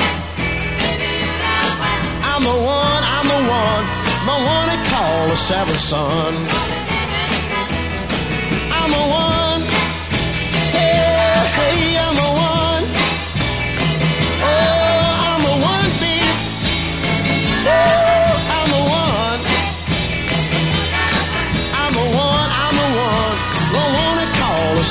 [2.23, 3.83] I'm the one, I'm the one,
[4.29, 6.33] the one they call the seventh son.
[8.71, 9.36] I'm the one.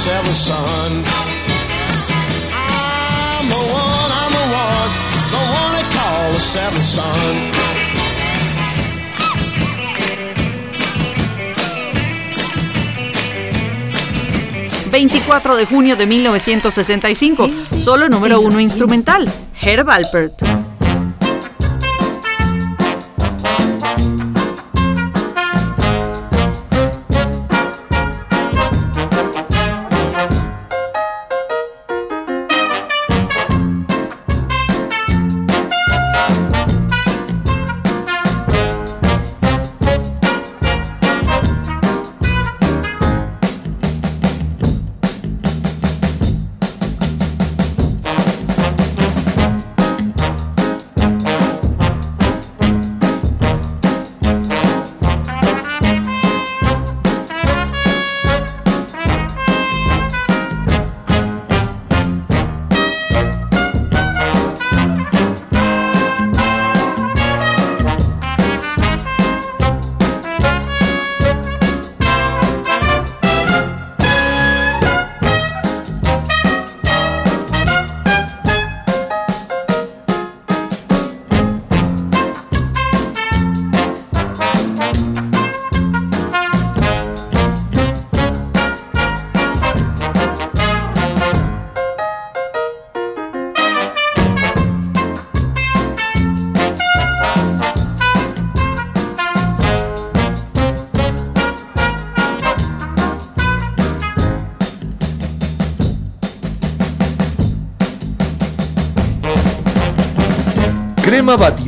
[0.07, 0.93] Seventh son.
[2.55, 4.91] I'm the one, I'm the one,
[5.35, 7.35] the one they call the seventh son.
[14.91, 19.29] 24 de junio de 1965, solo número uno instrumental,
[19.61, 20.66] Herb Alpert.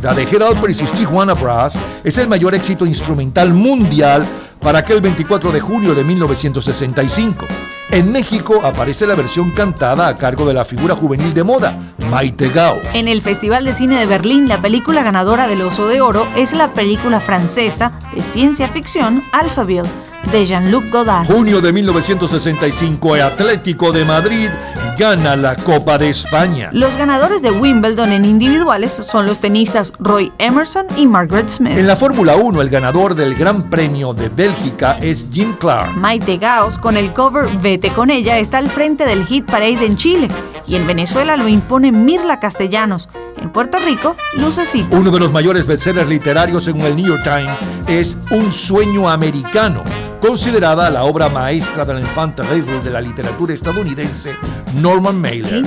[0.09, 4.27] Batida de Gerald y sus Tijuana Brass es el mayor éxito instrumental mundial
[4.61, 7.47] para aquel 24 de junio de 1965.
[7.91, 11.79] En México aparece la versión cantada a cargo de la figura juvenil de moda,
[12.11, 12.95] Maite Gauss.
[12.95, 16.53] En el Festival de Cine de Berlín, la película ganadora del Oso de Oro es
[16.53, 19.89] la película francesa de ciencia ficción Alphaville,
[20.31, 21.27] de Jean-Luc Godard.
[21.27, 24.51] Junio de 1965, el Atlético de Madrid
[24.99, 26.71] gana la Copa de España.
[26.73, 31.79] Los ganadores de Wimbledon en individuales son los tenistas Roy Emerson y Margaret Smith.
[31.79, 35.97] En la Fórmula 1, el ganador del Gran Premio de Bélgica es Jim Clark.
[35.97, 39.97] Maite Gauss, con el cover Vete con ella, está al frente del Hit Parade en
[39.97, 40.29] Chile.
[40.67, 43.09] Y en Venezuela lo impone Mirla Castellanos.
[43.37, 44.97] En Puerto Rico, Lucecita.
[44.97, 47.57] Uno de los mayores bestsellers literarios según el New York Times
[47.87, 49.85] es Un sueño americano,
[50.21, 54.37] considerada la obra maestra de la infanta de la literatura estadounidense
[54.75, 55.63] Norman Mailer.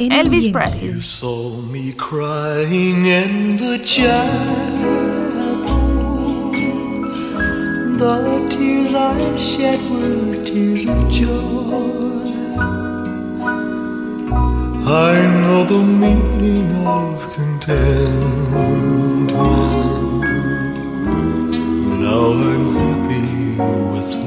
[0.00, 0.86] Elvis Presley.
[0.88, 5.30] You saw me crying in the chapel.
[7.98, 11.90] The tears I shed were tears of joy.
[14.86, 19.32] I know the meaning of contentment.
[22.00, 23.26] Now I'm happy
[23.92, 24.19] with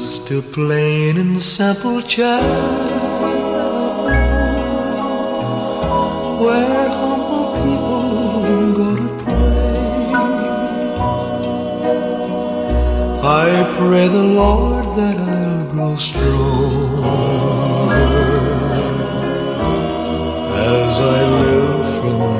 [0.00, 2.40] Just a plain and simple child
[6.40, 10.12] where humble people go to pray.
[13.44, 17.04] I pray the Lord that I'll grow stronger
[20.78, 22.39] as I live from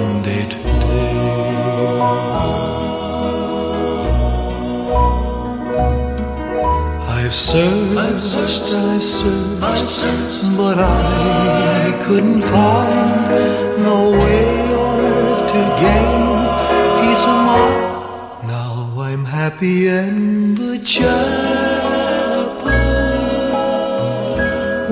[7.31, 7.97] day.
[7.97, 9.03] I've searched, I've
[9.89, 16.39] searched, but I couldn't find no way on earth to gain
[17.01, 18.49] peace of mind.
[18.49, 21.11] Now I'm happy in the chapel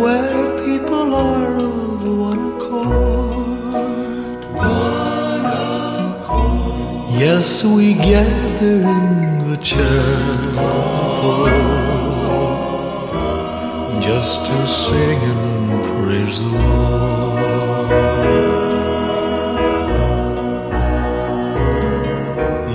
[0.02, 3.74] where people are of one accord.
[4.54, 5.44] One
[6.12, 7.20] accord.
[7.20, 10.98] Yes, we gather in the chapel
[14.18, 17.88] just to sing and praise the Lord.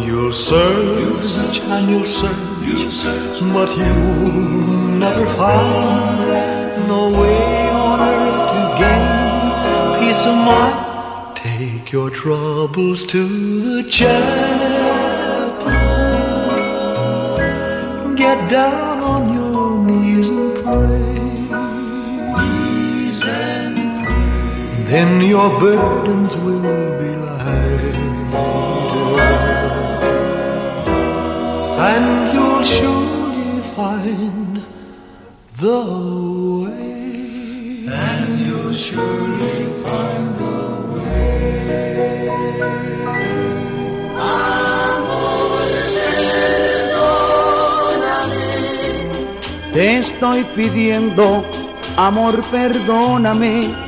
[0.05, 9.03] You'll search and you'll search, but you'll never find no way on earth to gain
[9.99, 10.77] peace of mind.
[11.35, 13.21] Take your troubles to
[13.67, 15.73] the chapel.
[18.15, 18.92] Get down
[24.93, 26.61] Then your burdens will
[27.01, 27.97] be light.
[31.91, 34.37] and you'll surely find
[35.63, 35.81] the
[36.63, 37.89] way.
[37.89, 40.59] And you'll surely find the
[40.93, 42.29] way.
[49.73, 51.43] Te estoy pidiendo,
[51.97, 53.82] amor, perdóname,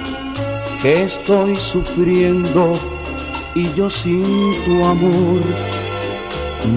[0.85, 2.79] que estoy sufriendo
[3.55, 4.23] y yo sin
[4.65, 5.41] tu amor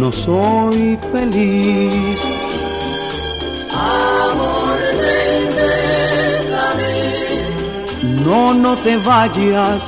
[0.01, 2.18] no soy feliz.
[3.70, 5.43] Amor, ven,
[6.40, 6.97] bésame.
[8.24, 9.82] No, no te vayas,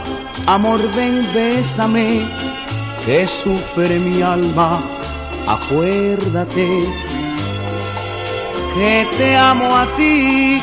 [0.44, 2.20] amor, ven, bésame,
[3.06, 4.82] que sufre mi alma,
[5.46, 6.68] acuérdate
[8.74, 10.60] que te amo a ti.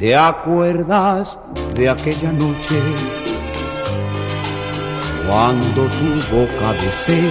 [0.00, 1.38] ¿Te acuerdas
[1.74, 2.80] de aquella noche
[5.28, 7.28] cuando tu boca besé?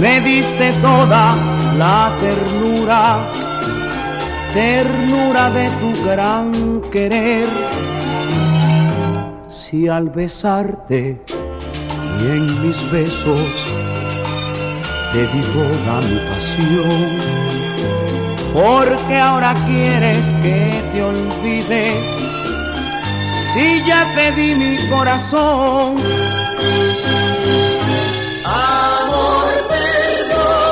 [0.00, 1.36] Me diste toda
[1.78, 3.18] la ternura,
[4.52, 7.48] ternura de tu gran querer.
[9.56, 11.22] Si al besarte
[12.18, 13.66] y en mis besos
[15.12, 17.48] te di toda mi pasión,
[18.52, 22.00] porque ahora quieres que te olvide
[23.52, 25.96] si ya te di mi corazón.
[28.44, 30.68] Amor, perdóname.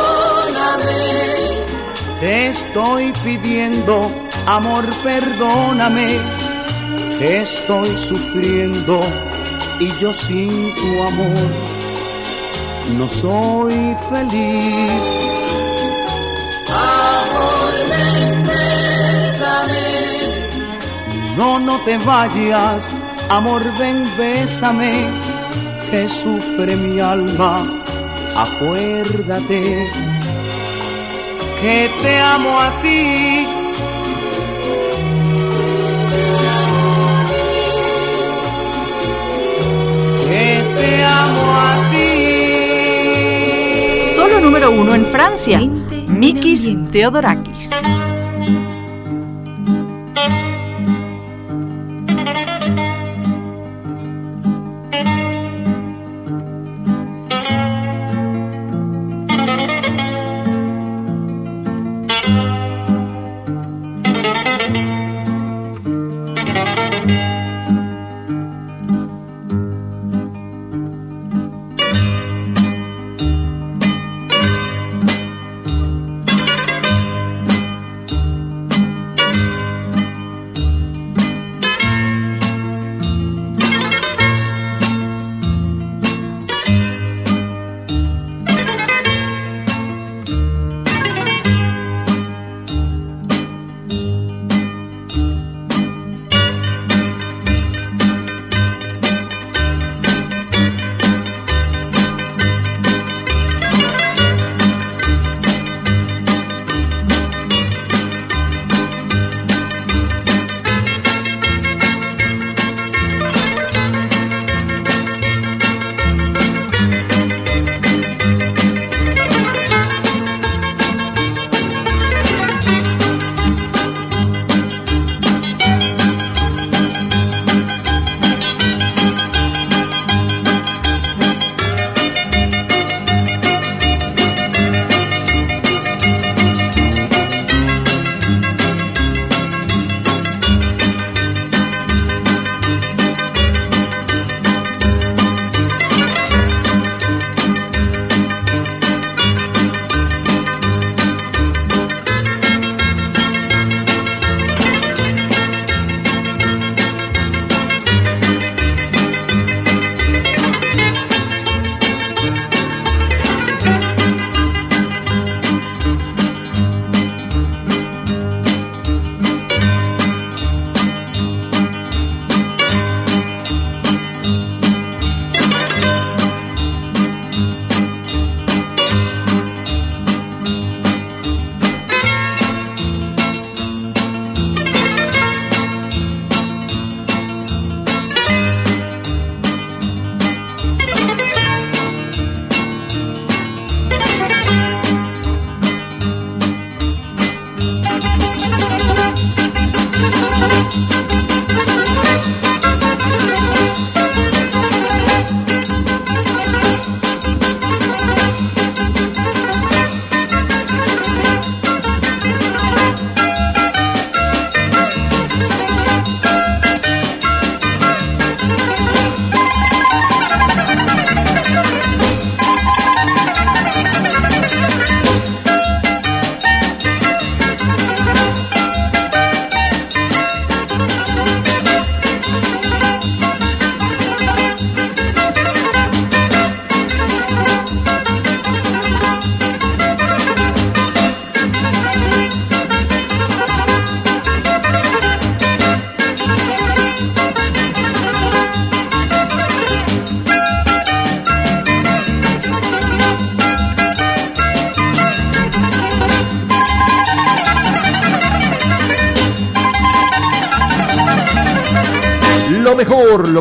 [2.20, 4.10] Te estoy pidiendo,
[4.46, 6.18] amor, perdóname,
[7.20, 9.00] estoy sufriendo
[9.80, 11.76] y yo sin tu amor
[12.94, 15.02] no soy feliz.
[21.36, 22.82] No, no te vayas,
[23.28, 25.06] amor, ven, bésame,
[25.90, 27.66] que sufre mi alma.
[28.34, 29.90] Acuérdate
[31.60, 33.46] que te amo a ti.
[40.26, 42.10] Que te amo a ti.
[44.14, 45.60] Solo número uno en Francia,
[46.08, 47.70] Mikis Theodorakis.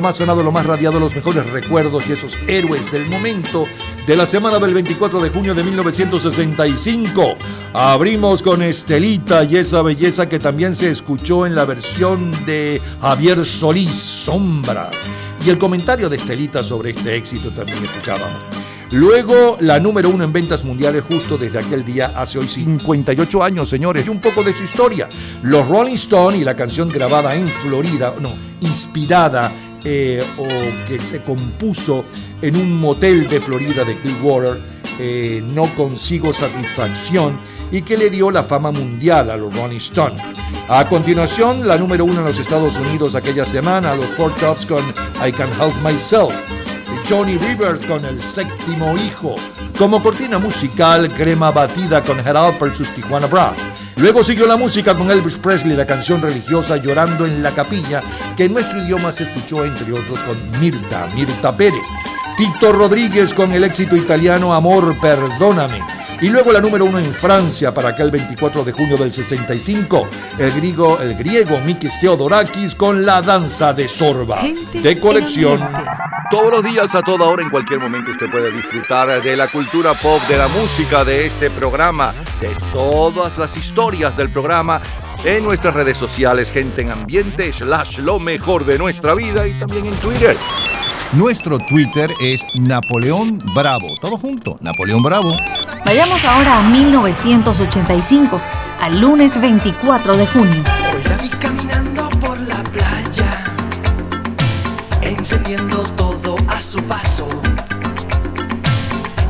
[0.06, 3.65] Más sonado, lo más radiado, los mejores recuerdos y esos héroes del momento
[4.06, 7.36] de la semana del 24 de junio de 1965.
[7.73, 13.44] Abrimos con Estelita y esa belleza que también se escuchó en la versión de Javier
[13.48, 14.95] Solís, Sombras.
[15.44, 18.41] Y el comentario de Estelita sobre este éxito también escuchábamos.
[18.91, 23.68] Luego, la número uno en ventas mundiales justo desde aquel día, hace hoy 58 años,
[23.68, 25.10] señores, y un poco de su historia.
[25.41, 28.30] Los Rolling Stones y la canción grabada en Florida, no,
[28.61, 29.52] inspirada
[29.86, 30.48] eh, o
[30.88, 32.06] que se compuso
[32.41, 34.57] en un motel de Florida de Clearwater,
[34.99, 37.40] eh, No Consigo Satisfacción,
[37.72, 40.22] y que le dio la fama mundial a los Rolling Stones.
[40.68, 44.84] A continuación, la número uno en los Estados Unidos aquella semana, los Four Tops con
[45.26, 46.34] I Can Help Myself.
[47.07, 49.36] Johnny Rivers con El Séptimo Hijo.
[49.78, 53.57] Como cortina musical, crema batida con Head Alpert sus Tijuana Brass.
[53.98, 58.02] Luego siguió la música con Elvis Presley, la canción religiosa Llorando en la Capilla,
[58.36, 61.84] que en nuestro idioma se escuchó entre otros con Mirta, Mirta Pérez.
[62.38, 65.82] Tito Rodríguez con el éxito italiano Amor, Perdóname.
[66.22, 70.07] Y luego la número uno en Francia para aquel 24 de junio del 65,
[70.40, 74.41] el griego, el griego Mikis Theodorakis con La Danza de Sorba,
[74.74, 75.60] de colección.
[76.32, 79.94] Todos los días, a toda hora, en cualquier momento, usted puede disfrutar de la cultura
[79.94, 84.82] pop, de la música, de este programa, de todas las historias del programa
[85.26, 89.85] en nuestras redes sociales, gente en ambiente, slash lo mejor de nuestra vida y también
[89.88, 90.38] en Twitter.
[91.14, 93.88] Nuestro Twitter es Napoleón Bravo.
[94.02, 95.35] Todo junto, Napoleón Bravo.
[95.84, 98.39] Vayamos ahora a 1985,
[98.81, 100.64] al lunes 24 de junio.
[100.93, 103.45] Hoy la vi caminando por la playa,
[105.02, 107.27] encendiendo todo a su paso.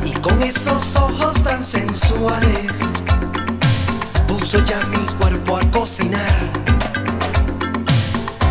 [0.04, 2.95] Y con esos ojos tan sensuales,
[4.64, 6.36] ya mi cuerpo a cocinar.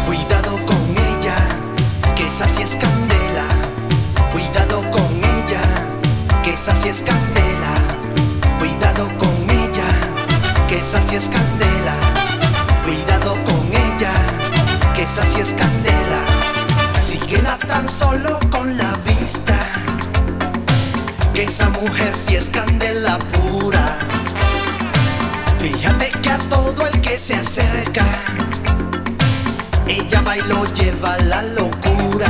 [0.05, 1.35] Cuidado con ella,
[2.15, 3.45] que esa sí es candela.
[4.31, 5.61] Cuidado con ella,
[6.43, 7.73] que esa sí es candela.
[8.59, 9.87] Cuidado con ella,
[10.67, 11.95] que esa sí es candela.
[12.85, 14.11] Cuidado con ella,
[14.93, 16.21] que esa sí es candela.
[17.01, 19.55] Síguela tan solo con la vista.
[21.33, 23.97] Que esa mujer sí es candela pura.
[25.65, 28.05] Fíjate que a todo el que se acerca,
[29.87, 32.27] ella lo lleva la locura.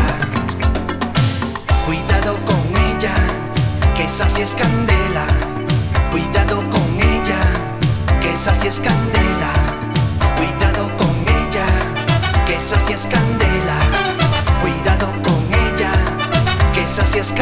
[1.86, 2.64] Cuidado con
[2.94, 3.14] ella,
[3.94, 4.56] que esa sí es.
[6.12, 7.42] Cuidado con ella,
[8.22, 9.52] que esa sí es candela.
[10.38, 11.66] Cuidado con ella,
[12.48, 13.06] que esa sí es.
[14.62, 15.92] Cuidado con ella,
[16.74, 17.34] que esa sí es.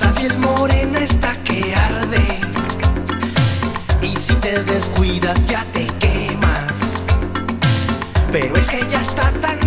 [0.00, 2.22] Esa piel morena está que arde.
[4.00, 7.02] Y si te descuidas ya te quemas.
[8.30, 9.57] Pero es que ella está tan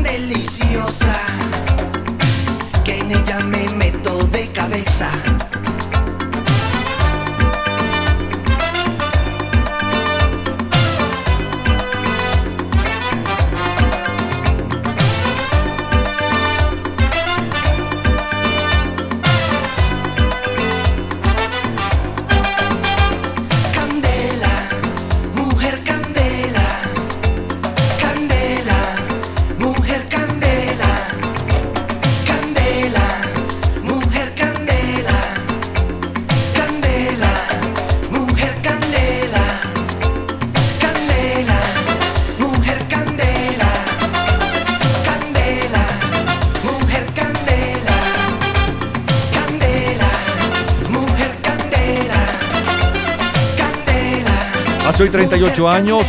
[55.42, 56.06] 38 años,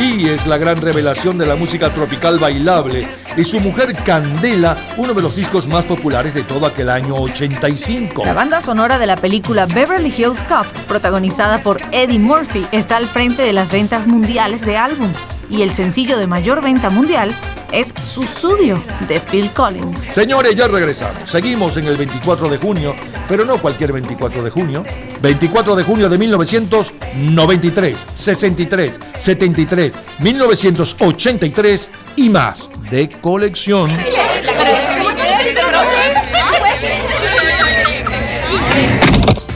[0.00, 5.20] es la gran revelación de la música tropical bailable y su mujer Candela, uno de
[5.20, 8.24] los discos más populares de todo aquel año 85.
[8.24, 13.04] La banda sonora de la película Beverly Hills Cop, protagonizada por Eddie Murphy, está al
[13.04, 15.18] frente de las ventas mundiales de álbums
[15.50, 17.30] y el sencillo de mayor venta mundial
[17.72, 20.00] es Susudio de Phil Collins.
[20.00, 21.30] Señores, ya regresamos.
[21.30, 22.94] Seguimos en el 24 de junio,
[23.32, 24.84] pero no cualquier 24 de junio.
[25.22, 33.88] 24 de junio de 1993, 63, 73, 1983 y más de colección.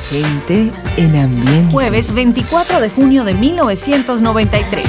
[0.08, 1.70] Gente en ambiente.
[1.70, 4.86] Jueves 24 de junio de 1993.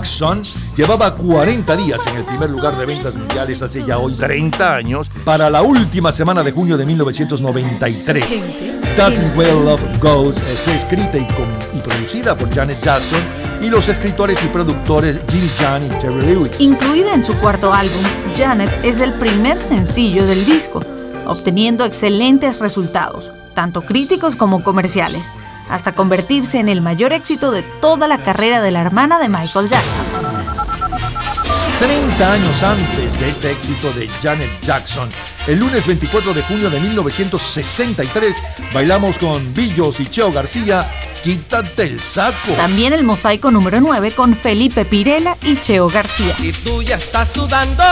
[0.00, 0.44] Janet Jackson
[0.76, 5.08] llevaba 40 días en el primer lugar de ventas mundiales hace ya hoy 30 años
[5.24, 8.48] para la última semana de junio de 1993.
[8.96, 13.20] That's the Way Love Goes fue escrita y, con- y producida por Janet Jackson
[13.62, 16.52] y los escritores y productores Jimmy Jan y Terry Lewis.
[16.58, 18.02] Incluida en su cuarto álbum,
[18.36, 20.82] Janet es el primer sencillo del disco,
[21.26, 25.26] obteniendo excelentes resultados, tanto críticos como comerciales,
[25.70, 29.68] hasta convertirse en el mayor éxito de toda la carrera de la hermana de Michael
[29.68, 30.04] Jackson.
[31.78, 35.08] 30 años antes de este éxito de Janet Jackson,
[35.46, 38.36] el lunes 24 de junio de 1963,
[38.74, 40.86] bailamos con Billos y Cheo García,
[41.22, 42.52] Quítate el saco.
[42.56, 46.34] También el mosaico número 9 con Felipe Pirela y Cheo García.
[46.34, 47.82] Si tú ya estás sudando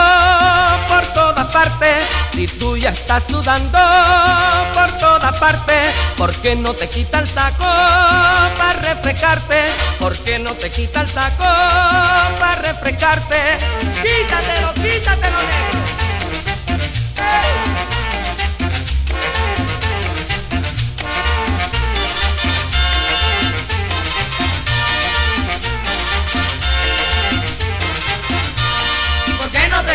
[0.99, 2.03] por todas partes,
[2.33, 3.79] si tú ya estás sudando
[4.73, 9.63] por todas partes, ¿por qué no te quita el saco para refrescarte?
[9.97, 11.43] ¿Por qué no te quita el saco
[12.39, 13.37] para refrescarte?
[14.03, 15.79] Quítatelo, quítatelo, negro.
[17.95, 17.98] ¿Y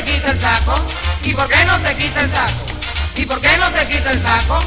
[0.05, 0.75] te quita el saco?
[1.23, 2.53] ¿Y por qué no te quita el saco?
[3.17, 4.59] ¿Y por qué no te quita el saco?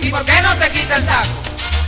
[0.00, 1.28] ¿Y por qué no te quita el saco?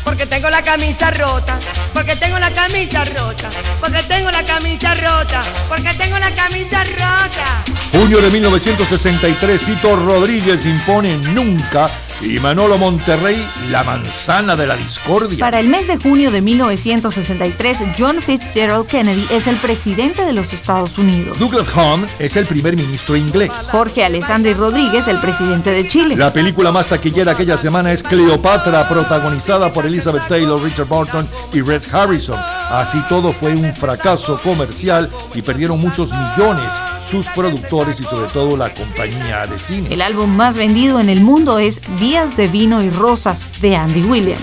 [0.05, 1.59] Porque tengo la camisa rota,
[1.93, 7.65] porque tengo la camisa rota, porque tengo la camisa rota, porque tengo la camisa rota.
[7.93, 11.91] Junio de 1963, Tito Rodríguez impone Nunca
[12.21, 13.37] Y Manolo Monterrey,
[13.71, 15.39] La manzana de la discordia.
[15.39, 20.53] Para el mes de junio de 1963, John Fitzgerald Kennedy es el presidente de los
[20.53, 21.39] Estados Unidos.
[21.39, 23.69] Douglas Home es el primer ministro inglés.
[23.71, 26.17] Jorge Alessandri Rodríguez, el presidente de Chile.
[26.17, 31.61] La película más taquillera aquella semana es Cleopatra, protagonizada por Elizabeth Taylor, Richard Burton y
[31.61, 32.39] Red Harrison.
[32.71, 36.73] Así todo fue un fracaso comercial y perdieron muchos millones
[37.03, 39.89] sus productores y sobre todo la compañía de cine.
[39.91, 44.03] El álbum más vendido en el mundo es Días de Vino y Rosas de Andy
[44.03, 44.41] Williams.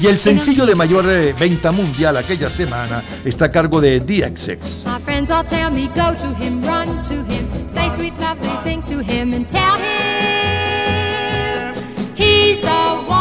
[0.00, 4.84] Y el sencillo de mayor eh, venta mundial aquella semana está a cargo de DXX.
[4.86, 8.86] My friends all tell me go to him, run to him, say sweet lovely things
[8.86, 11.74] to him and tell him
[12.14, 13.18] he's the one.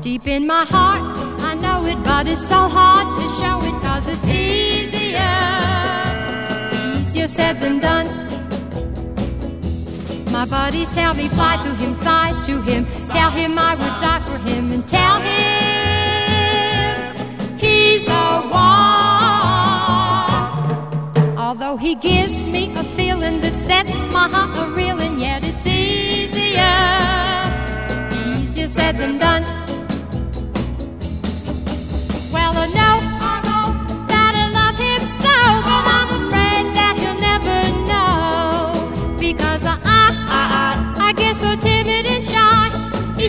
[0.00, 1.02] Deep in my heart,
[1.42, 5.20] I know it, but it's so hard to show it cause it's easier,
[6.98, 8.29] easier said than done.
[10.30, 14.20] My buddies tell me fly to him, sigh to him, tell him I would die
[14.20, 15.60] for him and tell him
[17.58, 18.70] he's the one.
[21.36, 26.78] Although he gives me a feeling that sets my heart a reeling, yet it's easier,
[28.24, 29.44] easier said than done.
[32.32, 33.19] Well, I know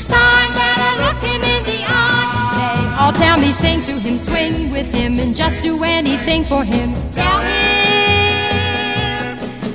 [0.02, 2.58] each time that I look him in the eye.
[2.58, 6.64] They all tell me sing to him, swing with him, and just do anything for
[6.64, 6.94] him.
[7.12, 8.70] Tell him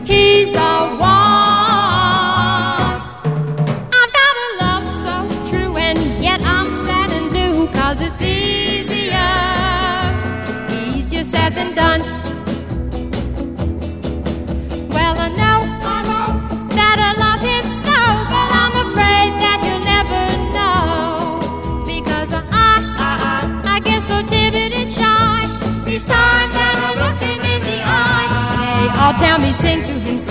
[0.05, 1.26] he's the one.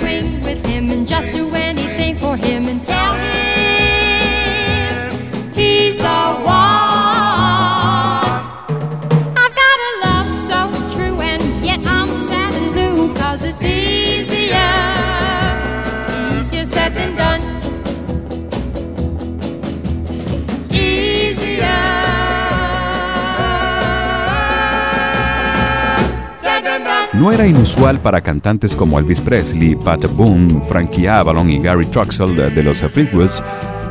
[0.06, 1.45] To him, swing with him, and just do
[27.16, 32.36] No era inusual para cantantes como Elvis Presley, Pat Boone, Frankie Avalon y Gary Truxell
[32.36, 33.42] de, los Fleetwoods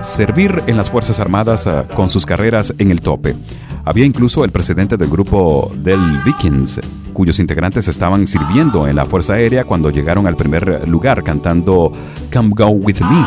[0.04, 3.36] servir en las Fuerzas Armadas ah, con sus carreras en el tope.
[3.84, 6.80] Había incluso el presidente del grupo del Vikings,
[7.14, 11.92] cuyos integrantes estaban sirviendo en la Fuerza Aérea cuando llegaron al primer lugar cantando
[12.32, 13.26] Come Go With Me.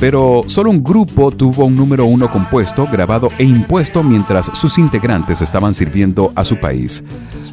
[0.00, 5.42] Pero solo un grupo tuvo un número uno compuesto, grabado e impuesto mientras sus integrantes
[5.42, 7.02] estaban sirviendo a su país.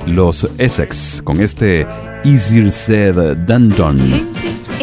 [0.06, 1.88] Los Essex, con este
[2.24, 4.26] Easier Said Than Done.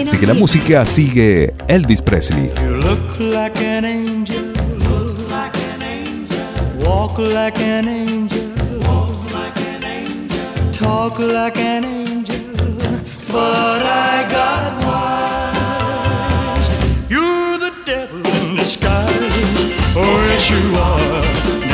[0.01, 2.51] Así que la música sigue Elvis Presley.
[2.57, 4.53] You look like an angel.
[4.79, 6.39] Look like an angel.
[6.85, 8.41] Walk like an angel.
[8.81, 10.73] Walk like an angel.
[10.73, 12.37] Talk like an angel.
[13.29, 15.32] But I got wise.
[19.95, 21.72] Oh, yes, you are.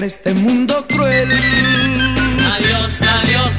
[0.00, 1.30] Dejar este mundo cruel.
[2.54, 3.50] Adiós, adiós.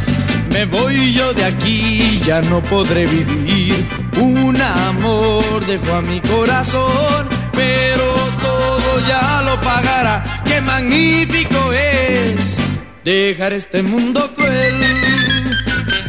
[0.50, 3.86] Me voy yo de aquí, ya no podré vivir.
[4.18, 8.06] Un amor dejó a mi corazón, pero
[8.42, 10.24] todo ya lo pagará.
[10.46, 12.60] Qué magnífico es
[13.04, 14.76] dejar este mundo cruel.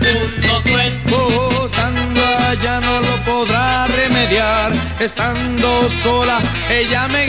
[0.00, 0.92] Mundo cruel.
[1.66, 4.72] Estando allá no lo podrá remediar.
[5.00, 6.38] Estando sola,
[6.70, 7.26] ella me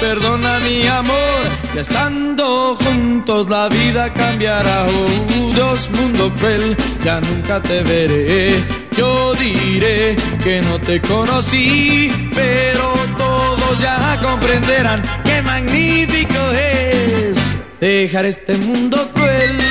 [0.00, 1.44] perdona mi amor.
[1.74, 4.86] Y estando juntos la vida cambiará.
[4.86, 8.62] Oh, Dios, mundo cruel, ya nunca te veré.
[8.96, 17.38] Yo diré que no te conocí, pero todos ya comprenderán qué magnífico es
[17.80, 19.63] dejar este mundo cruel.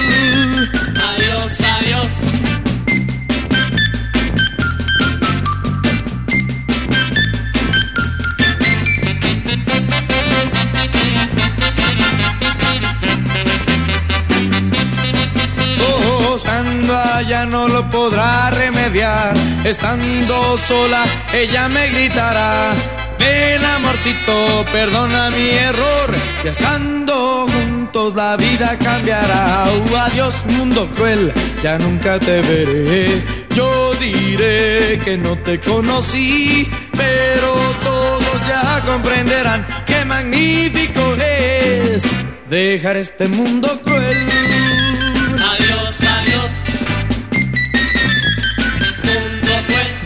[17.93, 19.33] Podrá remediar.
[19.63, 22.73] Estando sola, ella me gritará.
[23.19, 26.09] Ven amorcito, perdona mi error.
[26.43, 29.65] Y estando juntos la vida cambiará.
[29.71, 33.21] Oh, adiós mundo cruel, ya nunca te veré.
[33.51, 37.53] Yo diré que no te conocí, pero
[37.83, 42.03] todos ya comprenderán qué magnífico es
[42.49, 44.42] dejar este mundo cruel.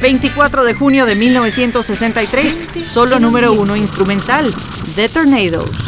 [0.07, 4.49] 24 de junio de 1963, solo número uno instrumental,
[4.95, 5.86] The Tornadoes.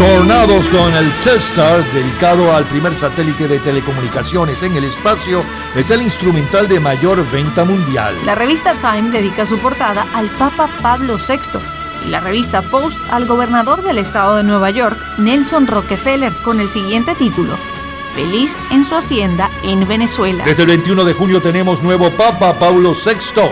[0.00, 5.44] Tornados con el Testar, dedicado al primer satélite de telecomunicaciones en el espacio,
[5.74, 8.16] es el instrumental de mayor venta mundial.
[8.24, 11.58] La revista Time dedica su portada al Papa Pablo VI
[12.06, 16.70] y la revista Post al gobernador del estado de Nueva York, Nelson Rockefeller, con el
[16.70, 17.58] siguiente título,
[18.14, 20.44] Feliz en su hacienda en Venezuela.
[20.46, 23.50] Desde el 21 de junio tenemos nuevo Papa Paulo VI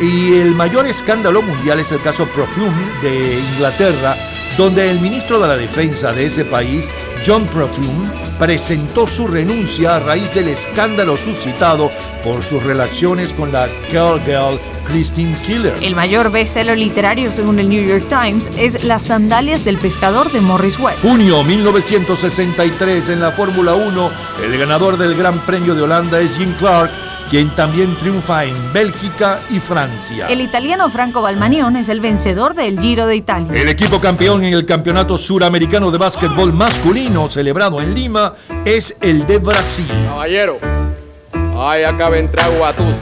[0.00, 4.14] y el mayor escándalo mundial es el caso Perfume de Inglaterra,
[4.58, 6.90] donde el ministro de la Defensa de ese país,
[7.24, 11.90] John Perfume, presentó su renuncia a raíz del escándalo suscitado
[12.22, 15.74] por sus relaciones con la girl girl Christine Killer.
[15.80, 20.40] El mayor bestseller literario, según el New York Times, es Las sandalias del pescador de
[20.40, 21.02] Morris West.
[21.02, 24.10] Junio 1963 en la Fórmula 1,
[24.44, 26.90] el ganador del Gran Premio de Holanda es Jim Clark,
[27.28, 30.26] quien también triunfa en Bélgica y Francia.
[30.28, 33.52] El italiano Franco Balmanion es el vencedor del Giro de Italia.
[33.54, 38.32] El equipo campeón en el Campeonato Suramericano de Básquetbol masculino celebrado en Lima
[38.64, 39.86] es el de Brasil.
[40.06, 40.58] Caballero,
[41.60, 42.94] Ay, acaba de entrar Guatus.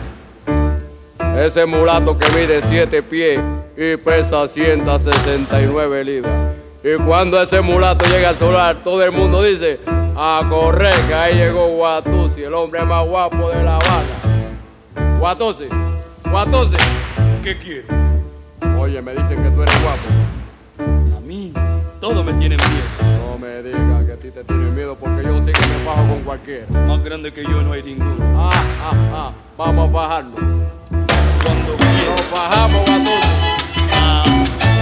[1.39, 3.39] Ese mulato que mide 7 pies
[3.77, 6.55] y pesa 169 libras.
[6.83, 9.79] Y cuando ese mulato llega al solar, todo el mundo dice,
[10.17, 14.16] a correr, que ahí llegó Guatusi, el hombre más guapo de La Habana.
[15.19, 15.69] Guatusi,
[16.31, 16.77] Guatusi,
[17.43, 17.85] ¿Qué quiere?
[18.79, 21.17] oye, me dicen que tú eres guapo.
[21.17, 21.53] A mí,
[22.01, 23.19] todo me tiene miedo.
[23.19, 26.07] No me digas que a ti te tiene miedo porque yo sí que me bajo
[26.09, 26.67] con cualquiera.
[26.71, 28.17] Más grande que yo no hay ninguno.
[28.41, 28.51] Ah,
[28.83, 30.41] ah, ah, vamos a bajarnos.
[31.43, 33.29] Cuando Nos bajamos, Guatusi.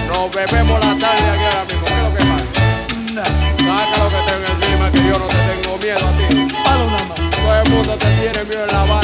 [0.08, 1.84] Nos bebemos la tarde aquí ahora mismo.
[1.86, 2.44] ¿Qué es lo que pasa?
[3.64, 6.26] Saca lo que tengo encima, que yo no te tengo miedo a ti.
[6.64, 7.18] Palo nada más.
[7.30, 9.03] Todo el mundo te tiene miedo en La Habana,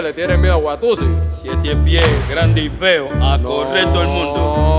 [0.00, 0.02] qué?
[0.02, 1.04] ¿Le tienen miedo a Guatusi?
[1.42, 4.78] Siete pies, grande y feo, a correr todo el mundo.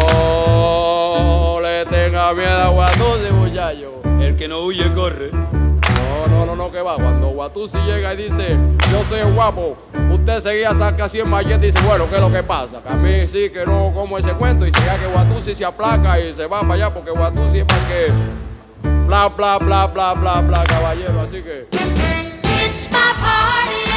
[1.20, 4.02] No le tenga miedo a Guatusi, muchacho.
[4.20, 5.32] El que no huye corre.
[5.32, 6.96] No, no, no, no, que va.
[6.96, 8.58] Cuando Guatusi llega y dice,
[8.92, 9.78] yo soy guapo,
[10.12, 12.82] usted seguía saca 100 malletas y dice, bueno, ¿qué es lo que pasa?
[12.82, 16.20] Que a mí sí que no como ese cuento y llega que Guatusi se aplaca
[16.20, 18.12] y se va para allá porque Guatusi es para que
[19.08, 21.22] bla, bla, bla, bla, bla, bla, caballero.
[21.22, 21.68] Así que...
[22.64, 23.91] It's my party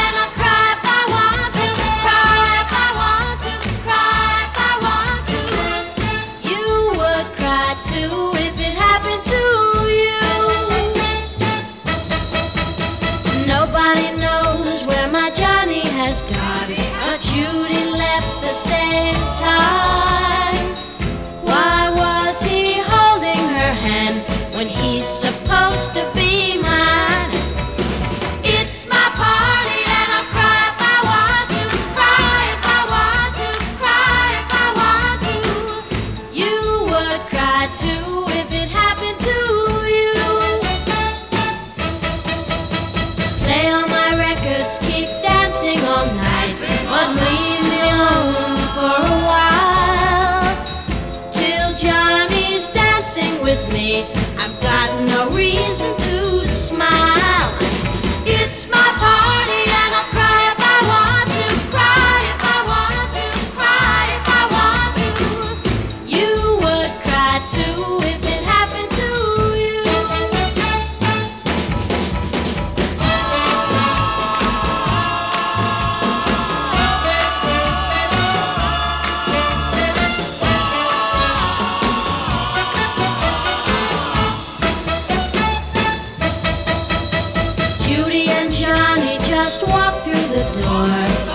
[89.75, 91.34] walked through the door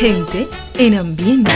[0.00, 0.48] Gente
[0.78, 1.49] en ambiente.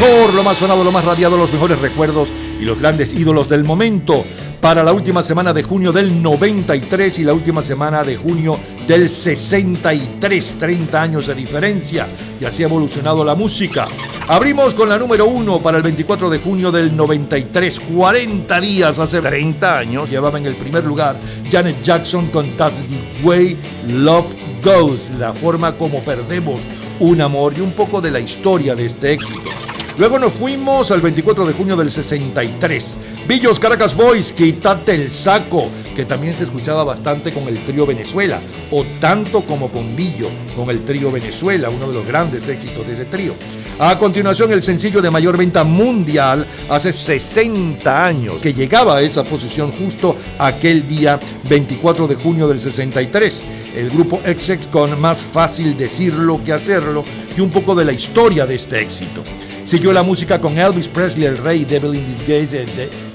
[0.00, 2.28] Mejor, lo más sonado, lo más radiado, los mejores recuerdos
[2.60, 4.24] y los grandes ídolos del momento
[4.60, 9.08] para la última semana de junio del 93 y la última semana de junio del
[9.08, 12.06] 63, 30 años de diferencia
[12.40, 13.86] y así ha evolucionado la música.
[14.28, 19.20] Abrimos con la número uno para el 24 de junio del 93, 40 días, hace
[19.20, 21.18] 30 años, llevaba en el primer lugar
[21.50, 23.56] Janet Jackson con That's the Way
[23.88, 26.60] Love Goes, la forma como perdemos
[27.00, 29.67] un amor y un poco de la historia de este éxito.
[29.98, 32.96] Luego nos fuimos al 24 de junio del 63.
[33.26, 38.40] Villos Caracas Boys, Quítate el saco, que también se escuchaba bastante con el trío Venezuela,
[38.70, 42.92] o tanto como con Villo, con el trío Venezuela, uno de los grandes éxitos de
[42.92, 43.34] ese trío.
[43.80, 49.24] A continuación, el sencillo de mayor venta mundial hace 60 años, que llegaba a esa
[49.24, 51.18] posición justo aquel día
[51.50, 53.44] 24 de junio del 63.
[53.74, 57.04] El grupo XX con Más fácil decirlo que hacerlo
[57.36, 59.24] y un poco de la historia de este éxito.
[59.68, 62.64] Siguió la música con Elvis Presley, el rey, Devil in Disguise,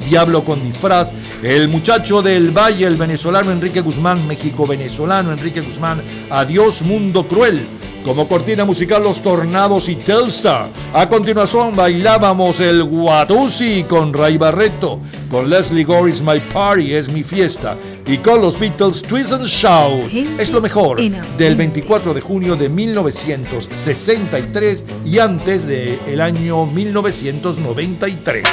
[0.08, 1.12] Diablo con disfraz,
[1.42, 7.66] el muchacho del Valle, el venezolano Enrique Guzmán, México-venezolano Enrique Guzmán, Adiós Mundo Cruel.
[8.04, 10.68] Como cortina musical Los Tornados y Telstar.
[10.94, 15.00] A continuación bailábamos el Guatusi con Ray Barreto,
[15.32, 20.12] con Leslie Gore's My Party es mi fiesta y con los Beatles Twist and Shout
[20.38, 21.00] es lo mejor
[21.38, 28.44] del 24 de junio de 1963 y antes del año 1993.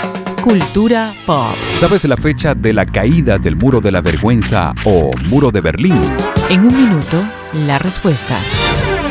[0.42, 1.56] Cultura pop.
[1.78, 6.00] ¿Sabes la fecha de la caída del muro de la vergüenza o muro de Berlín?
[6.48, 7.22] En un minuto,
[7.66, 8.38] la respuesta.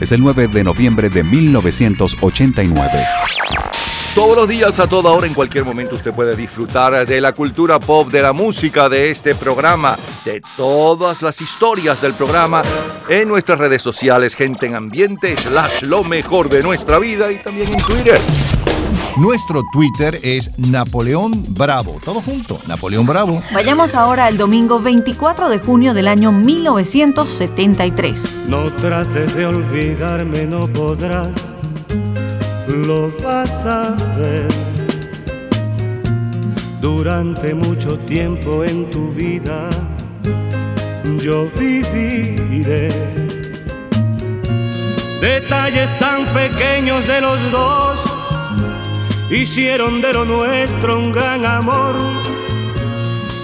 [0.00, 3.04] es el 9 de noviembre de 1989.
[4.14, 7.78] Todos los días, a toda hora, en cualquier momento, usted puede disfrutar de la cultura
[7.78, 12.62] pop, de la música, de este programa, de todas las historias del programa
[13.08, 17.72] en nuestras redes sociales, gente en ambiente, slash lo mejor de nuestra vida y también
[17.72, 18.20] en Twitter.
[19.16, 21.98] Nuestro Twitter es Napoleón Bravo.
[22.04, 23.42] Todo junto, Napoleón Bravo.
[23.52, 28.46] Vayamos ahora al domingo 24 de junio del año 1973.
[28.48, 31.28] No trates de olvidarme, no podrás,
[32.68, 34.48] lo vas a ver.
[36.80, 39.68] Durante mucho tiempo en tu vida
[41.18, 42.88] yo viviré.
[45.20, 48.00] Detalles tan pequeños de los dos
[49.30, 51.94] hicieron de lo nuestro un gran amor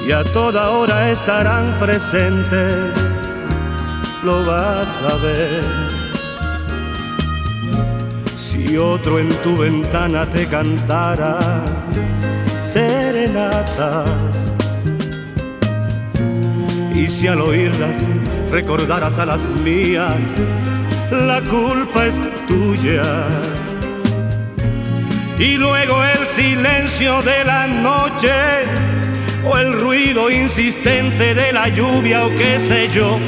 [0.07, 2.95] y a toda hora estarán presentes,
[4.25, 5.65] lo vas a ver.
[8.37, 11.65] Si otro en tu ventana te cantara
[12.73, 14.53] serenatas
[16.95, 17.97] y si al oírlas
[18.51, 20.21] recordaras a las mías,
[21.11, 23.03] la culpa es tuya
[25.39, 28.33] y luego el silencio de la noche
[29.45, 33.19] o el ruido insistente de la lluvia o qué sé yo,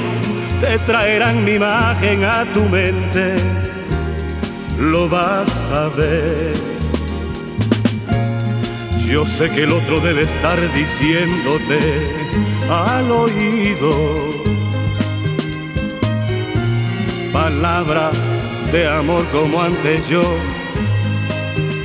[0.61, 3.37] te traerán mi imagen a tu mente,
[4.79, 6.53] lo vas a ver.
[9.07, 11.79] Yo sé que el otro debe estar diciéndote
[12.69, 14.39] al oído
[17.33, 18.11] palabra
[18.73, 20.23] de amor como antes yo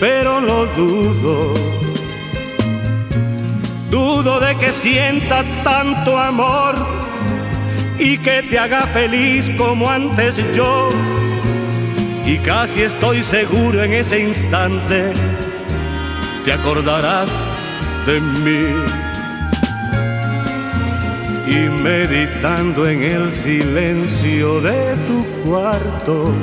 [0.04, 1.54] pero lo dudo.
[3.90, 6.76] Dudo de que sienta tanto amor
[7.98, 10.90] y que te haga feliz como antes yo.
[12.26, 15.14] Y casi estoy seguro en ese instante
[16.44, 17.30] te acordarás
[18.06, 18.66] de mí.
[21.48, 26.34] Y meditando en el silencio de tu cuarto,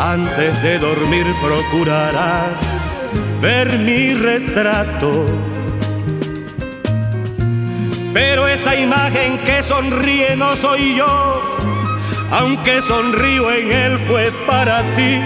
[0.00, 2.58] antes de dormir procurarás
[3.42, 5.26] ver mi retrato.
[8.14, 11.42] Pero esa imagen que sonríe no soy yo,
[12.30, 15.20] aunque sonrío en él fue para ti.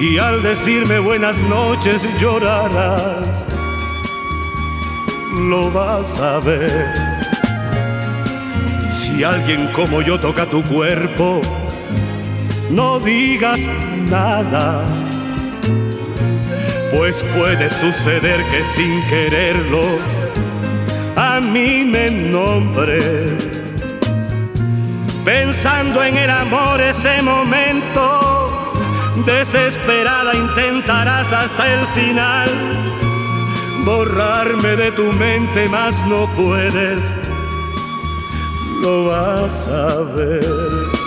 [0.00, 3.44] Y al decirme buenas noches llorarás,
[5.50, 6.94] lo vas a ver.
[8.88, 11.42] Si alguien como yo toca tu cuerpo,
[12.72, 13.60] no digas
[14.10, 14.84] nada.
[16.90, 19.82] Pues puede suceder que sin quererlo
[21.16, 23.36] a mí me nombre.
[25.24, 28.72] Pensando en el amor ese momento,
[29.24, 32.50] desesperada intentarás hasta el final
[33.84, 37.00] borrarme de tu mente, mas no puedes,
[38.80, 41.01] lo vas a ver.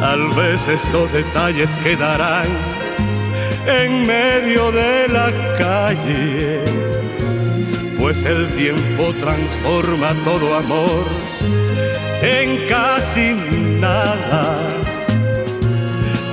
[0.00, 2.46] Tal vez estos detalles quedarán
[3.66, 6.60] en medio de la calle,
[7.98, 11.06] pues el tiempo transforma todo amor
[12.20, 13.32] en casi
[13.80, 14.58] nada.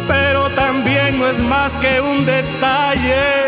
[0.09, 3.45] Pero también no es más que un detalle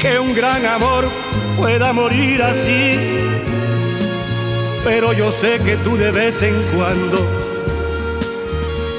[0.00, 1.08] que un gran amor
[1.56, 2.98] pueda morir así.
[4.82, 7.47] Pero yo sé que tú de vez en cuando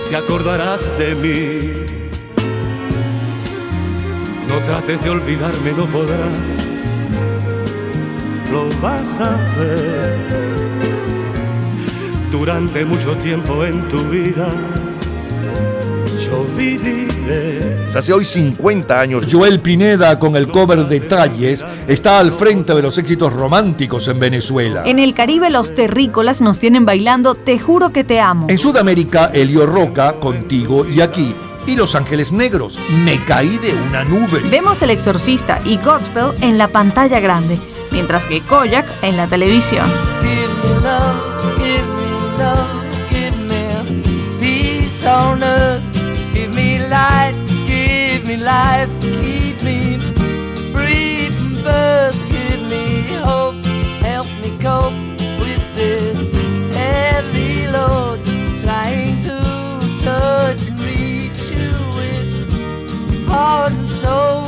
[0.09, 1.85] te acordarás de mí.
[4.47, 6.39] No trates de olvidarme, no podrás.
[8.51, 10.17] Lo vas a ver
[12.31, 14.51] durante mucho tiempo en tu vida.
[16.25, 16.43] Yo
[17.29, 17.69] viviré.
[17.95, 22.97] Hace hoy 50 años, Joel Pineda con el cover Detalles está al frente de los
[22.97, 24.83] éxitos románticos en Venezuela.
[24.85, 28.47] En el Caribe los terrícolas nos tienen bailando Te juro que te amo.
[28.49, 31.35] En Sudamérica, Elio Roca, Contigo y aquí.
[31.65, 34.41] Y Los Ángeles Negros, Me caí de una nube.
[34.49, 37.59] Vemos El Exorcista y Godspell en la pantalla grande,
[37.91, 39.85] mientras que Koyak en la televisión.
[40.21, 42.67] Give me love, give me love,
[43.09, 45.68] give me peace on earth.
[48.49, 49.99] Life, keep me
[50.73, 52.17] free from birth.
[52.31, 53.63] Give me hope,
[54.01, 54.95] help me cope
[55.39, 56.17] with this
[56.75, 58.25] heavy load.
[58.63, 59.37] Trying to
[60.03, 64.38] touch and reach you with heart and soul.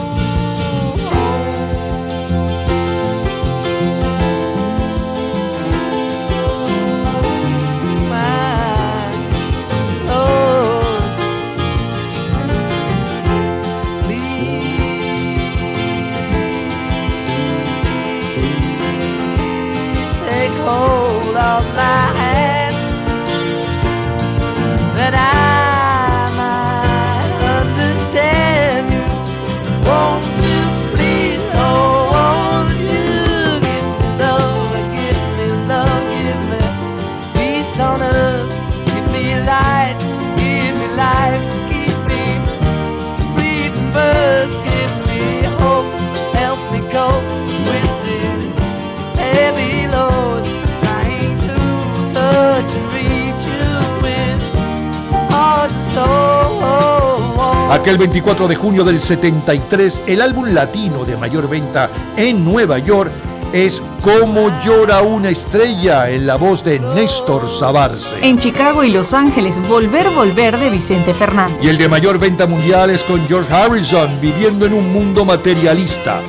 [58.41, 63.11] 4 de junio del 73, el álbum latino de mayor venta en Nueva York
[63.53, 68.15] es Cómo llora una estrella en la voz de Néstor Sabarce.
[68.21, 71.57] En Chicago y Los Ángeles, Volver, Volver de Vicente Fernández.
[71.61, 76.23] Y el de mayor venta mundial es con George Harrison, viviendo en un mundo materialista.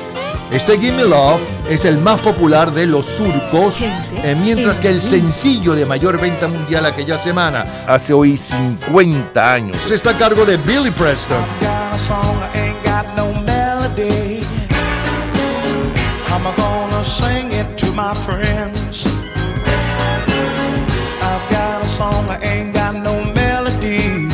[0.50, 5.74] Este Gimme Love es el más popular de los surcos, eh, mientras que el sencillo
[5.74, 10.90] de mayor venta mundial aquella semana, hace hoy 50 años, está a cargo de Billy
[10.90, 11.42] Preston.
[17.12, 19.04] Sing it to my friends.
[21.30, 24.30] I've got a song I ain't got no melody.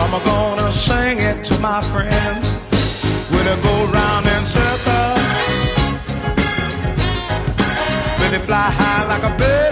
[0.00, 2.46] I'm gonna sing it to my friends.
[3.54, 5.20] I go round in circles,
[8.18, 9.63] when they fly high like a bird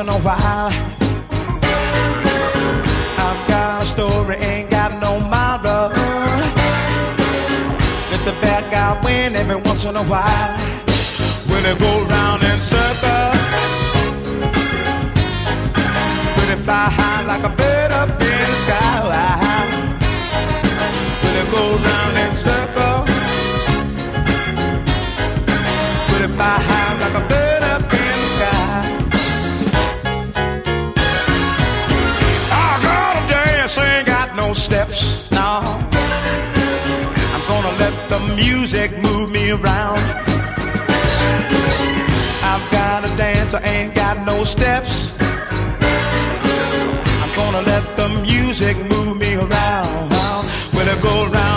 [0.00, 0.70] in a while.
[3.18, 5.88] I've got a story, ain't got no moral.
[8.10, 10.58] Let the bad guy win every once in a while.
[11.50, 13.42] When they go round in circles.
[16.36, 19.47] When they fly high like a bird up in the sky.
[38.50, 39.98] music move me around.
[42.50, 45.20] I've got a dance, I ain't got no steps.
[47.22, 50.10] I'm gonna let the music move me around.
[50.74, 51.47] Will it go around.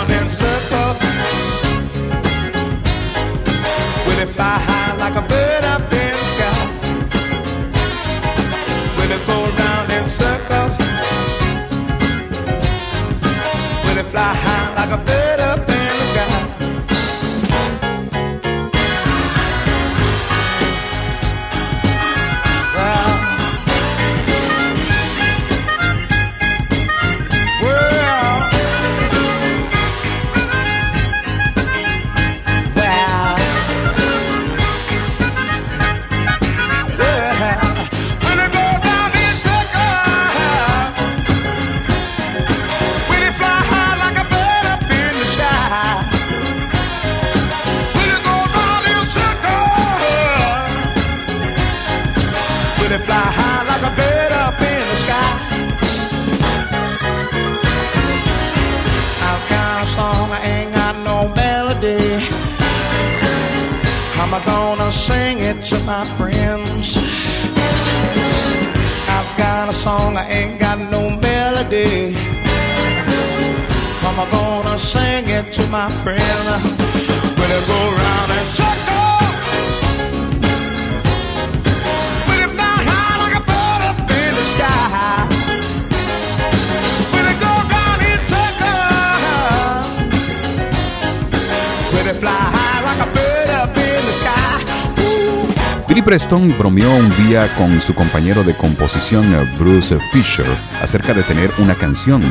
[95.88, 99.24] Billy Preston bromeó un día con su compañero de composición
[99.58, 100.46] Bruce Fisher
[100.80, 102.22] acerca de tener una canción,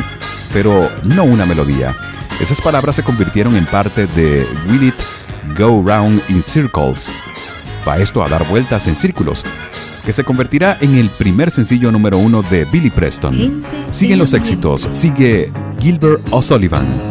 [0.53, 1.93] pero no una melodía.
[2.41, 4.95] Esas palabras se convirtieron en parte de Will It
[5.55, 7.07] Go Round in Circles.
[7.87, 9.45] Va esto a dar vueltas en círculos,
[10.03, 13.63] que se convertirá en el primer sencillo número uno de Billy Preston.
[13.91, 17.10] Siguen los éxitos, sigue Gilbert O'Sullivan.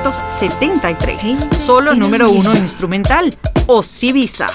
[0.00, 1.58] 1973.
[1.58, 3.34] Solo número uno instrumental.
[3.66, 4.46] Osibisa.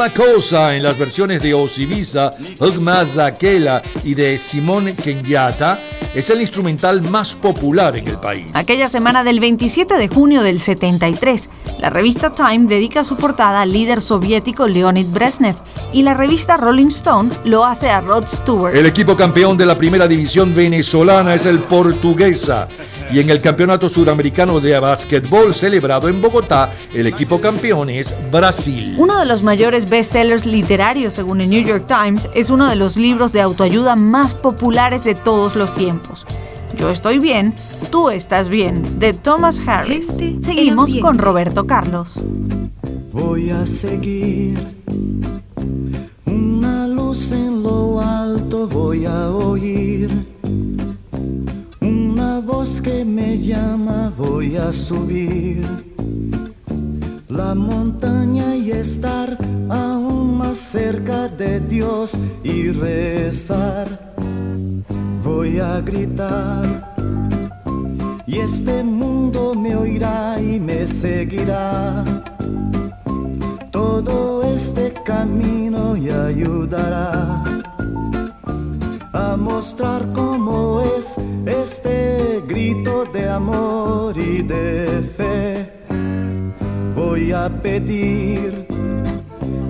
[0.00, 5.78] Makosa en las versiones de Osibisa, Hugma Zakela y de Simone Kenyatta
[6.14, 8.46] es el instrumental más popular en el país.
[8.54, 13.72] Aquella semana del 27 de junio del 73, la revista Time dedica su portada al
[13.72, 15.56] líder soviético Leonid Brezhnev
[15.92, 18.74] y la revista Rolling Stone lo hace a Rod Stewart.
[18.74, 22.68] El equipo campeón de la primera división venezolana es el Portuguesa.
[23.12, 28.94] Y en el Campeonato Sudamericano de Básquetbol celebrado en Bogotá, el equipo campeón es Brasil.
[28.98, 32.96] Uno de los mayores bestsellers literarios, según el New York Times, es uno de los
[32.96, 36.24] libros de autoayuda más populares de todos los tiempos.
[36.76, 37.52] Yo estoy bien,
[37.90, 40.18] tú estás bien, de Thomas Harris.
[40.40, 42.14] Seguimos con Roberto Carlos.
[43.12, 44.56] Voy a seguir
[46.26, 50.29] una luz en lo alto, voy a oír
[52.60, 55.66] voz que me llama, voy a subir
[57.28, 59.38] la montaña y estar
[59.70, 63.86] aún más cerca de Dios y rezar.
[65.24, 66.94] Voy a gritar
[68.26, 72.04] y este mundo me oirá y me seguirá.
[73.70, 77.42] Todo este camino y ayudará
[79.14, 81.16] a mostrar cómo es
[81.46, 82.19] este
[82.74, 85.68] de amor y de fe.
[86.94, 88.64] Voy a pedir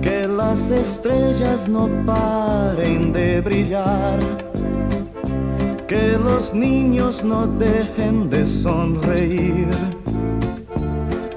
[0.03, 4.19] que las estrellas no paren de brillar,
[5.87, 9.67] que los niños no dejen de sonreír,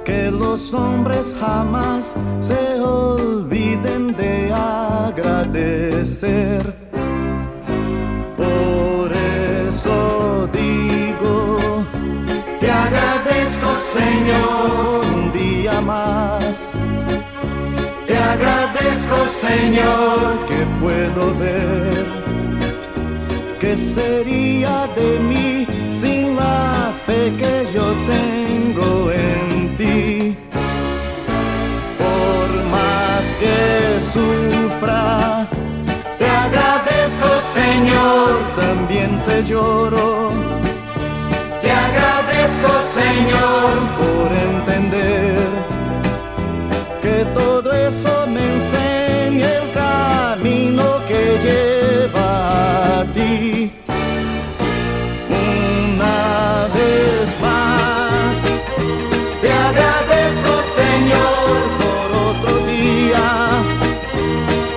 [0.04, 5.64] que los hombres jamás se olviden de agradecer.
[13.94, 16.72] Señor un día más.
[18.08, 22.04] Te agradezco Señor que puedo ver.
[23.60, 30.36] ¿Qué sería de mí sin la fe que yo tengo en ti?
[32.04, 35.46] Por más que sufra,
[36.18, 40.63] te agradezco Señor, también se lloro.
[42.64, 45.48] Agradezco Señor por entender
[47.02, 53.70] que todo eso me enseña el camino que lleva a ti.
[55.28, 58.36] Una vez más,
[59.42, 63.62] te agradezco Señor por otro día.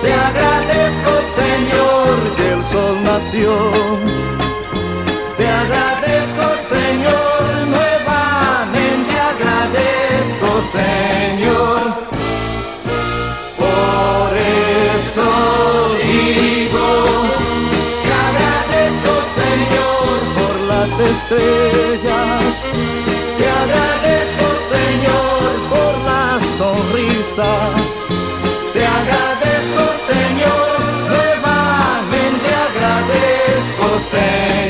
[0.02, 3.87] Te agradezco Señor que el sol nació.
[21.26, 21.34] Te
[23.62, 27.50] agradezco Señor por la sonrisa.
[28.72, 30.80] Te agradezco Señor,
[31.10, 34.67] nuevamente agradezco Señor.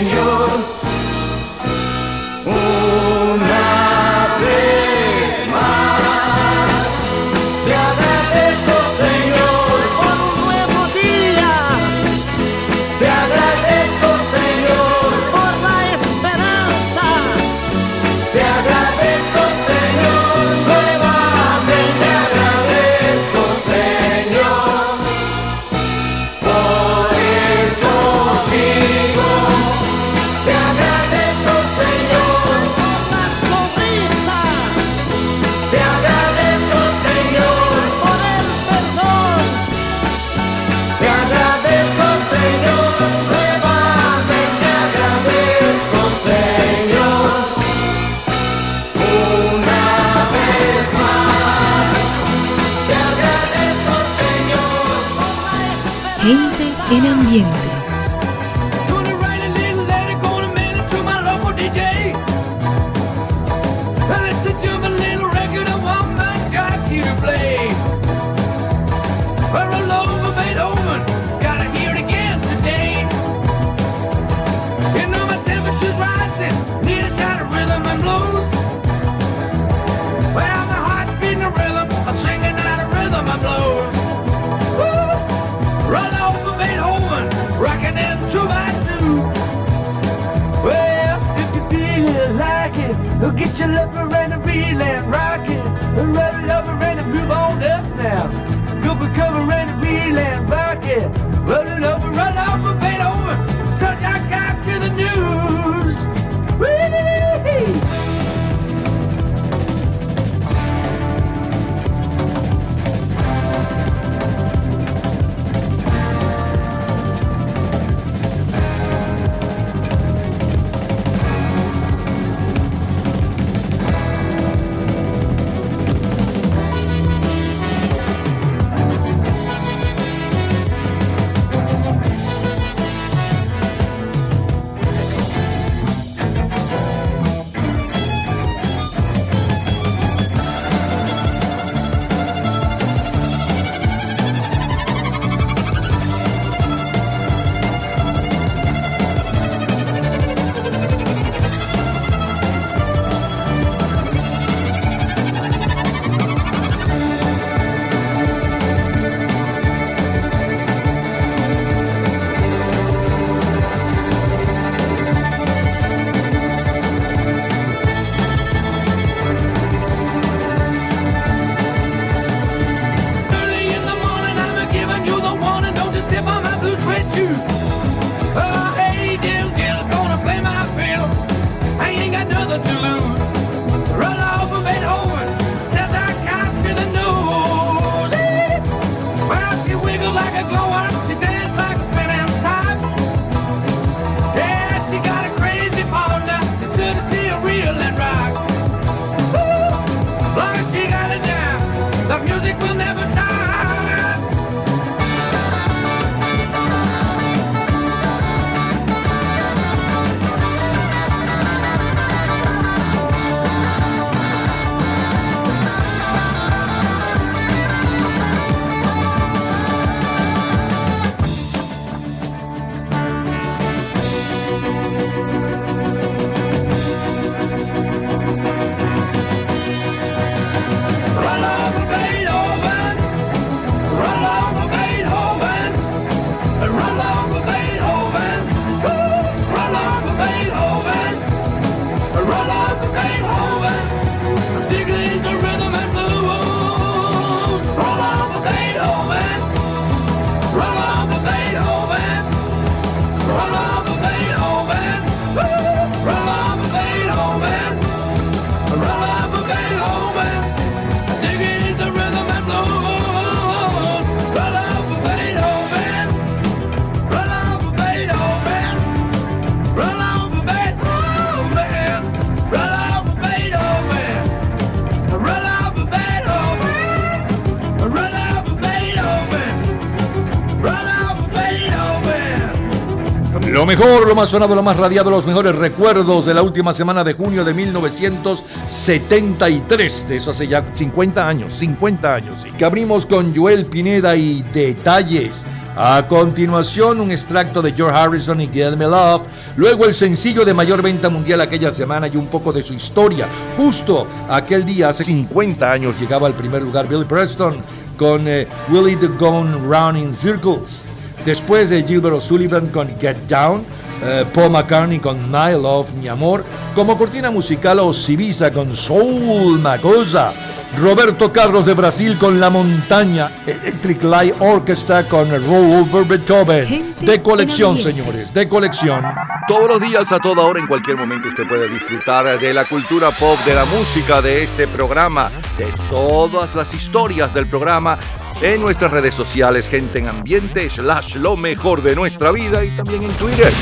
[283.78, 287.44] Lo más sonado, lo más radiado, los mejores recuerdos de la última semana de junio
[287.44, 290.08] de 1973.
[290.08, 292.40] De eso hace ya 50 años, 50 años.
[292.42, 292.50] sí.
[292.58, 295.46] Que abrimos con Joel Pineda y Detalles.
[295.76, 299.22] A continuación, un extracto de George Harrison y Get Me Love.
[299.56, 303.28] Luego, el sencillo de mayor venta mundial aquella semana y un poco de su historia.
[303.56, 307.54] Justo aquel día, hace 50 años, llegaba al primer lugar Billy Preston
[307.96, 310.84] con eh, Willie the Gone Round in Circles.
[311.28, 313.62] Después de Gilbert O'Sullivan con Get Down,
[314.02, 316.42] eh, Paul McCartney con My Love, Mi Amor,
[316.74, 320.32] como cortina musical Osibisa con Soul Magosa,
[320.78, 326.94] Roberto Carlos de Brasil con La Montaña, Electric Light Orchestra con Roll Over Beethoven.
[327.02, 329.04] De colección, señores, de colección.
[329.46, 333.10] Todos los días, a toda hora, en cualquier momento, usted puede disfrutar de la cultura
[333.10, 337.98] pop, de la música, de este programa, de todas las historias del programa
[338.40, 343.02] en nuestras redes sociales, gente en ambiente, slash lo mejor de nuestra vida y también
[343.02, 343.52] en Twitter.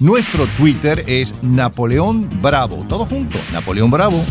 [0.00, 2.84] Nuestro Twitter es Napoleón Bravo.
[2.88, 4.24] Todo junto, Napoleón Bravo.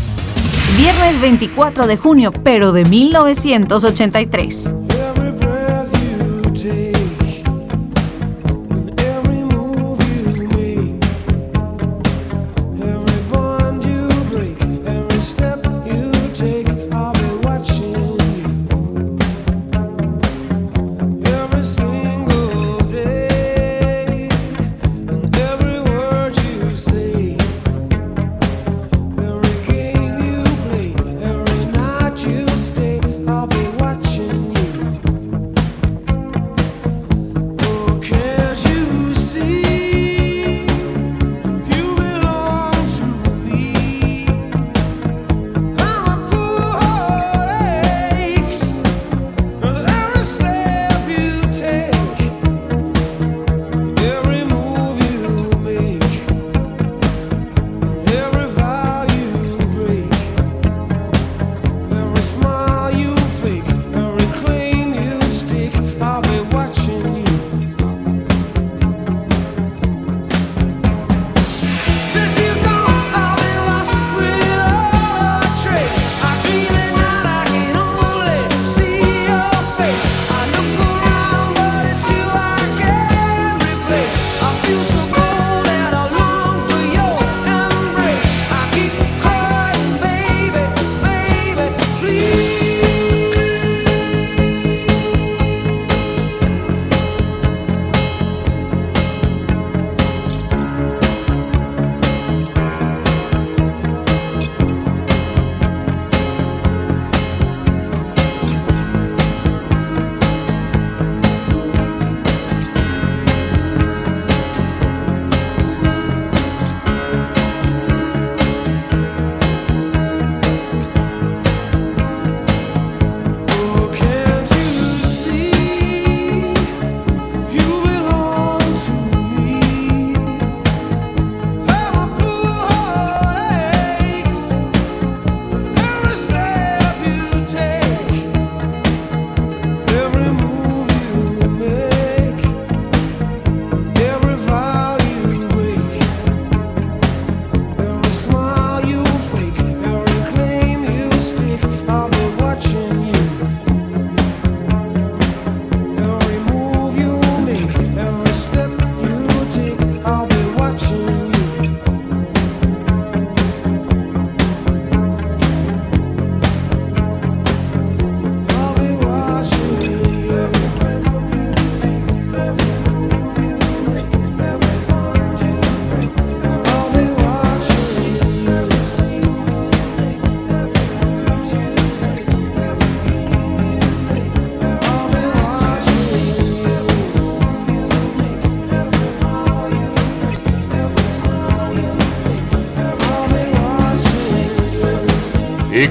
[0.76, 4.72] Viernes 24 de junio, pero de 1983.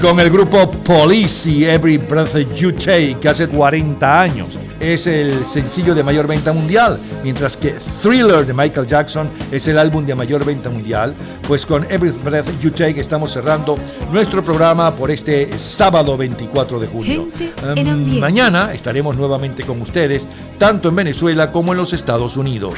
[0.04, 5.46] Con el grupo Police y Every Breath You Take, que hace 40 años es el
[5.46, 10.14] sencillo de mayor venta mundial, mientras que Thriller de Michael Jackson es el álbum de
[10.14, 11.14] mayor venta mundial.
[11.48, 13.78] Pues con Every Breath You Take estamos cerrando
[14.12, 17.28] nuestro programa por este sábado 24 de julio.
[17.62, 22.74] Um, mañana estaremos nuevamente con ustedes, tanto en Venezuela como en los Estados Unidos.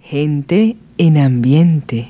[0.00, 2.08] Gente en ambiente.